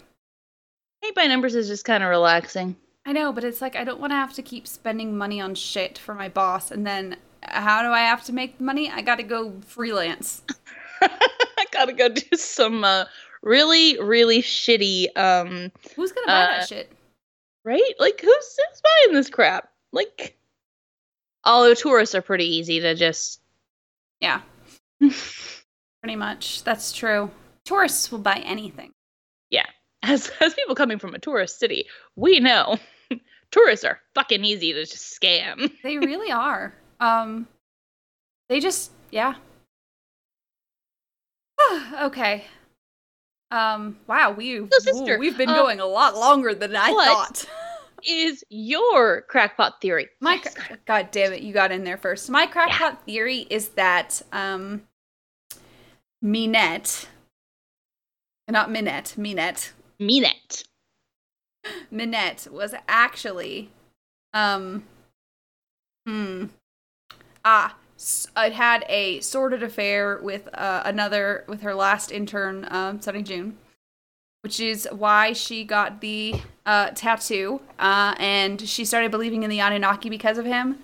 Paint 1.03 1.15
by 1.17 1.27
numbers 1.27 1.55
is 1.55 1.67
just 1.67 1.85
kind 1.85 2.03
of 2.05 2.11
relaxing. 2.11 2.77
I 3.07 3.13
know, 3.13 3.33
but 3.33 3.43
it's 3.43 3.61
like 3.61 3.75
I 3.75 3.83
don't 3.85 3.99
want 4.01 4.13
to 4.13 4.17
have 4.17 4.35
to 4.35 4.43
keep 4.43 4.67
spending 4.69 5.17
money 5.19 5.41
on 5.41 5.55
shit 5.55 5.99
for 5.99 6.15
my 6.15 6.29
boss, 6.29 6.71
and 6.71 6.87
then 6.87 7.17
how 7.43 7.83
do 7.83 7.89
I 7.89 8.01
have 8.01 8.23
to 8.27 8.33
make 8.33 8.61
money? 8.61 8.89
I 8.91 9.01
got 9.01 9.17
to 9.17 9.23
go 9.23 9.53
freelance. 9.67 10.43
I 11.03 11.65
gotta 11.73 11.95
go 11.95 12.09
do 12.11 12.37
some 12.37 12.85
uh, 12.85 13.07
really, 13.43 13.99
really 14.01 14.43
shitty, 14.43 15.17
um, 15.17 15.73
Who's 15.97 16.13
gonna 16.13 16.27
buy 16.27 16.43
Uh, 16.43 16.47
that 16.59 16.69
shit? 16.69 16.93
right? 17.65 17.95
Like, 17.99 18.21
who's, 18.21 18.31
who's 18.31 18.83
buying 18.83 19.15
this 19.15 19.31
crap? 19.31 19.71
Like, 19.93 20.37
although 21.45 21.73
tourists 21.75 22.15
are 22.15 22.21
pretty 22.23 22.45
easy 22.57 22.81
to 22.81 22.95
just. 22.95 23.41
Yeah, 24.21 24.43
pretty 25.01 26.17
much. 26.17 26.63
That's 26.65 26.93
true. 26.93 27.31
Tourists 27.65 28.11
will 28.11 28.19
buy 28.19 28.43
anything. 28.45 28.93
Yeah. 29.51 29.67
As 30.03 30.31
as 30.41 30.55
people 30.55 30.75
coming 30.75 30.99
from 30.99 31.15
a 31.15 31.19
tourist 31.19 31.59
city, 31.59 31.85
we 32.17 32.41
know 32.41 32.79
tourists 33.51 33.85
are 33.85 34.01
fucking 34.15 34.43
easy 34.45 34.73
to 34.73 34.87
just 34.87 35.21
scam. 35.21 35.71
They 35.83 35.99
really 35.99 36.33
are. 36.33 36.73
Um, 37.01 37.47
they 38.49 38.61
just 38.61 38.93
yeah. 39.11 39.35
okay. 42.01 42.45
Um. 43.51 43.99
Wow. 44.07 44.31
We 44.33 44.57
So, 44.59 44.79
sister, 44.79 45.17
ooh, 45.17 45.19
we've 45.19 45.37
been 45.37 45.51
um, 45.51 45.57
going 45.57 45.81
a 45.81 45.87
lot 45.87 46.17
longer 46.17 46.55
than 46.55 46.75
I 46.75 46.91
what? 46.93 47.07
thought. 47.07 47.45
Is 48.09 48.43
your 48.49 49.21
crackpot 49.23 49.83
theory? 49.83 50.09
My 50.21 50.39
cra- 50.39 50.79
God 50.87 51.11
damn 51.11 51.35
it, 51.35 51.43
you 51.43 51.53
got 51.53 51.73
in 51.73 51.85
there 51.85 51.99
first. 51.99 52.31
My 52.31 52.47
crackpot 52.47 53.05
theory 53.05 53.47
is 53.51 53.69
that 53.71 54.23
um 54.33 54.81
Minette 56.23 57.09
not 58.51 58.71
Minette, 58.71 59.15
Minette. 59.17 59.73
Minette. 59.99 60.65
Minette 61.91 62.49
was 62.51 62.75
actually 62.89 63.71
um 64.33 64.85
hmm 66.07 66.47
ah 67.45 67.77
it 68.39 68.53
had 68.53 68.85
a 68.89 69.21
sordid 69.21 69.63
affair 69.63 70.21
with 70.23 70.49
uh, 70.55 70.83
another 70.85 71.45
with 71.49 71.61
her 71.63 71.75
last 71.75 72.11
intern 72.13 72.67
um 72.71 73.01
Sunny 73.01 73.23
June 73.23 73.59
which 74.43 74.59
is 74.59 74.89
why 74.93 75.35
she 75.35 75.65
got 75.65 76.01
the 76.01 76.35
uh, 76.65 76.91
tattoo 76.95 77.61
uh, 77.79 78.15
and 78.19 78.67
she 78.67 78.87
started 78.87 79.11
believing 79.11 79.43
in 79.43 79.51
the 79.51 79.61
Anunnaki 79.61 80.09
because 80.09 80.39
of 80.39 80.47
him 80.47 80.79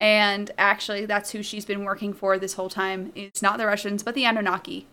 and 0.00 0.50
actually 0.58 1.06
that's 1.06 1.30
who 1.30 1.42
she's 1.42 1.64
been 1.64 1.84
working 1.84 2.12
for 2.12 2.38
this 2.38 2.54
whole 2.54 2.68
time 2.70 3.12
it's 3.14 3.42
not 3.42 3.58
the 3.58 3.66
Russians 3.66 4.02
but 4.02 4.14
the 4.14 4.24
Anunnaki 4.24 4.86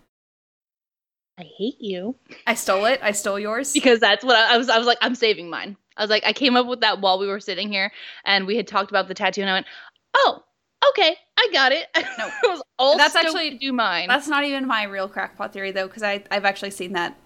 I 1.38 1.44
hate 1.58 1.78
you 1.82 2.16
I 2.48 2.56
stole 2.56 2.86
it 2.86 3.00
I 3.04 3.12
stole 3.12 3.38
yours 3.40 3.74
because 3.74 4.00
that's 4.00 4.24
what 4.24 4.36
I, 4.36 4.56
I 4.56 4.58
was. 4.58 4.70
I 4.70 4.78
was 4.78 4.88
like, 4.88 4.98
I'm 5.02 5.16
saving 5.16 5.50
mine. 5.50 5.76
I 5.98 6.04
was 6.04 6.10
like, 6.10 6.26
I 6.26 6.32
came 6.34 6.56
up 6.56 6.66
with 6.66 6.80
that 6.82 7.02
while 7.02 7.20
we 7.20 7.28
were 7.28 7.40
sitting 7.42 7.70
here, 7.72 7.92
and 8.26 8.46
we 8.48 8.56
had 8.58 8.68
talked 8.68 8.90
about 8.90 9.08
the 9.08 9.14
tattoo, 9.14 9.42
and 9.42 9.50
I 9.50 9.54
went, 9.54 9.66
oh, 10.16 10.44
okay, 10.90 11.16
I 11.38 11.50
got 11.54 11.72
it. 11.72 11.88
No. 12.18 12.28
I 12.28 12.48
was 12.48 12.62
all 12.80 12.98
That's 12.98 13.16
actually- 13.16 13.58
do 13.58 13.74
mine. 13.74 14.08
That's 14.08 14.28
not 14.30 14.44
even 14.46 14.66
my 14.68 14.84
real 14.84 15.08
crackpot 15.10 15.52
theory 15.52 15.72
though, 15.72 15.88
because 15.88 16.04
I 16.04 16.24
I've 16.32 16.46
actually 16.46 16.72
seen 16.72 16.94
that 16.94 17.18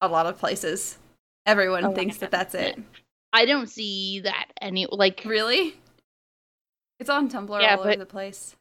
a 0.00 0.06
lot 0.08 0.26
of 0.26 0.38
places. 0.38 0.98
Everyone 1.44 1.84
Oh, 1.86 1.92
thinks 1.94 2.18
that 2.18 2.30
that's 2.30 2.54
it. 2.54 2.78
I 3.32 3.46
don't 3.46 3.68
see 3.68 4.20
that 4.20 4.46
any 4.60 4.86
like. 4.90 5.22
Really? 5.24 5.74
It's 6.98 7.10
on 7.10 7.30
Tumblr 7.30 7.60
Yeah, 7.60 7.76
all 7.76 7.80
over 7.80 7.96
the 7.96 8.06
place. 8.06 8.56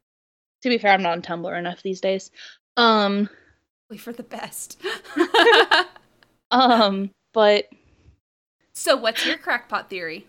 To 0.64 0.70
be 0.70 0.78
fair, 0.78 0.92
I'm 0.92 1.04
not 1.04 1.14
on 1.14 1.22
Tumblr 1.22 1.58
enough 1.58 1.82
these 1.84 2.02
days. 2.02 2.32
Um, 2.78 3.30
Probably 3.88 4.00
for 4.00 4.14
the 4.14 4.24
best. 4.24 4.82
um, 6.52 7.12
but 7.34 7.70
so, 8.74 8.98
what's 8.98 9.26
your 9.26 9.38
crackpot 9.38 9.90
theory? 9.90 10.28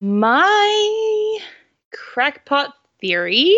My 0.00 1.38
crackpot 1.92 2.74
theory 3.00 3.54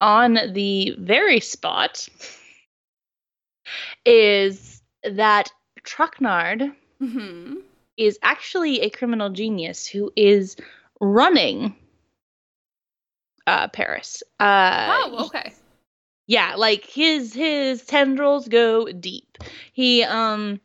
on 0.00 0.38
the 0.52 0.96
very 0.98 1.40
spot 1.40 2.08
is 4.04 4.82
that 5.04 5.50
Traquenard 5.84 6.74
hmm 6.98 7.54
is 7.98 8.18
actually 8.22 8.80
a 8.80 8.90
criminal 8.90 9.28
genius 9.28 9.86
who 9.86 10.10
is 10.16 10.56
running 11.00 11.76
uh, 13.46 13.68
Paris. 13.68 14.22
Uh, 14.40 14.88
oh, 15.04 15.26
okay. 15.26 15.52
yeah 16.26 16.54
like 16.56 16.84
his 16.84 17.32
his 17.34 17.84
tendrils 17.84 18.46
go 18.48 18.86
deep 18.86 19.38
he 19.72 20.02
um 20.04 20.60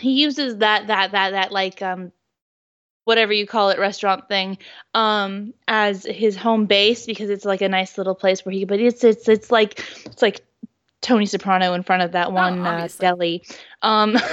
he 0.00 0.20
uses 0.20 0.58
that 0.58 0.86
that 0.88 1.12
that 1.12 1.30
that 1.30 1.52
like 1.52 1.80
um 1.82 2.12
whatever 3.04 3.32
you 3.32 3.46
call 3.46 3.70
it 3.70 3.78
restaurant 3.78 4.28
thing 4.28 4.58
um 4.94 5.52
as 5.66 6.04
his 6.04 6.36
home 6.36 6.66
base 6.66 7.06
because 7.06 7.30
it's 7.30 7.44
like 7.44 7.60
a 7.62 7.68
nice 7.68 7.96
little 7.98 8.14
place 8.14 8.44
where 8.44 8.52
he 8.52 8.64
but 8.64 8.78
it's 8.80 9.02
it's 9.02 9.28
it's 9.28 9.50
like 9.50 9.80
it's 10.04 10.22
like 10.22 10.40
tony 11.00 11.26
soprano 11.26 11.72
in 11.72 11.82
front 11.82 12.02
of 12.02 12.12
that 12.12 12.32
one 12.32 12.60
uh, 12.60 12.88
deli 13.00 13.42
um 13.82 14.16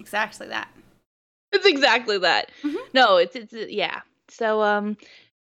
Exactly 0.00 0.48
that. 0.48 0.68
it's 1.52 1.66
exactly 1.66 2.18
that 2.18 2.50
Mhm. 2.64 2.76
no 2.92 3.16
it's 3.18 3.36
it's 3.36 3.52
yeah 3.52 4.00
so 4.28 4.62
um 4.62 4.96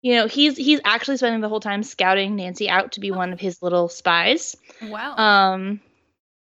you 0.03 0.15
know 0.15 0.27
he's 0.27 0.57
he's 0.57 0.81
actually 0.85 1.17
spending 1.17 1.41
the 1.41 1.49
whole 1.49 1.61
time 1.61 1.83
scouting 1.83 2.37
nancy 2.37 2.69
out 2.69 2.93
to 2.93 3.01
be 3.01 3.11
one 3.11 3.33
of 3.33 3.41
his 3.41 3.63
little 3.63 3.89
spies 3.89 4.55
Wow. 4.83 5.17
Um, 5.17 5.81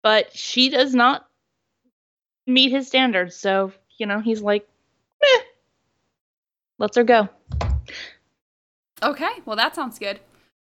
but 0.02 0.34
she 0.36 0.68
does 0.70 0.94
not 0.94 1.26
meet 2.46 2.70
his 2.70 2.86
standards, 2.86 3.36
so 3.36 3.72
you 3.98 4.06
know 4.06 4.20
he's 4.20 4.40
like, 4.40 4.68
Meh, 5.22 5.42
lets 6.78 6.96
her 6.96 7.04
go. 7.04 7.28
okay. 9.02 9.30
Well, 9.44 9.56
that 9.56 9.74
sounds 9.74 9.98
good. 9.98 10.20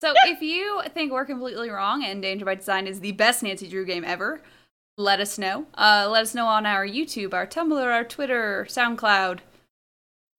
So, 0.01 0.13
if 0.25 0.41
you 0.41 0.81
think 0.93 1.11
we're 1.11 1.25
completely 1.25 1.69
wrong 1.69 2.03
and 2.03 2.21
Danger 2.23 2.45
by 2.45 2.55
Design 2.55 2.87
is 2.87 2.99
the 3.01 3.11
best 3.11 3.43
Nancy 3.43 3.67
Drew 3.67 3.85
game 3.85 4.03
ever, 4.03 4.41
let 4.97 5.19
us 5.19 5.37
know. 5.37 5.67
Uh, 5.75 6.07
let 6.09 6.23
us 6.23 6.33
know 6.33 6.47
on 6.47 6.65
our 6.65 6.85
YouTube, 6.85 7.33
our 7.35 7.45
Tumblr, 7.45 7.79
our 7.79 8.03
Twitter, 8.03 8.65
SoundCloud. 8.67 9.39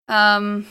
Um, 0.08 0.66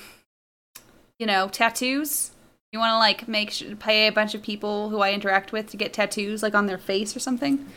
you 1.22 1.28
know, 1.28 1.48
tattoos. 1.48 2.32
You 2.74 2.80
want 2.80 2.94
to 2.94 2.98
like 2.98 3.28
make 3.28 3.52
sh- 3.52 3.64
pay 3.78 4.08
a 4.08 4.12
bunch 4.12 4.34
of 4.34 4.42
people 4.42 4.90
who 4.90 5.02
I 5.02 5.12
interact 5.12 5.52
with 5.52 5.68
to 5.68 5.78
get 5.78 5.94
tattoos, 5.94 6.42
like 6.42 6.56
on 6.56 6.66
their 6.66 6.80
face 6.80 7.16
or 7.16 7.20
something. 7.20 7.68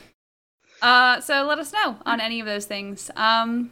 Uh, 0.80 1.20
so 1.20 1.44
let 1.44 1.58
us 1.58 1.70
know 1.72 1.98
on 2.06 2.20
any 2.20 2.40
of 2.40 2.46
those 2.46 2.64
things. 2.64 3.10
Um, 3.16 3.70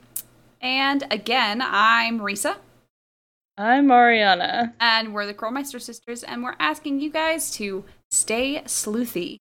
and 0.60 1.04
again, 1.10 1.62
I'm 1.64 2.20
Risa, 2.20 2.56
I'm 3.56 3.86
Mariana. 3.86 4.74
and 4.78 5.14
we're 5.14 5.26
the 5.26 5.34
Krollmeister 5.34 5.80
sisters, 5.80 6.22
and 6.22 6.42
we're 6.42 6.56
asking 6.58 7.00
you 7.00 7.08
guys 7.08 7.50
to 7.52 7.84
stay 8.10 8.60
sleuthy. 8.66 9.38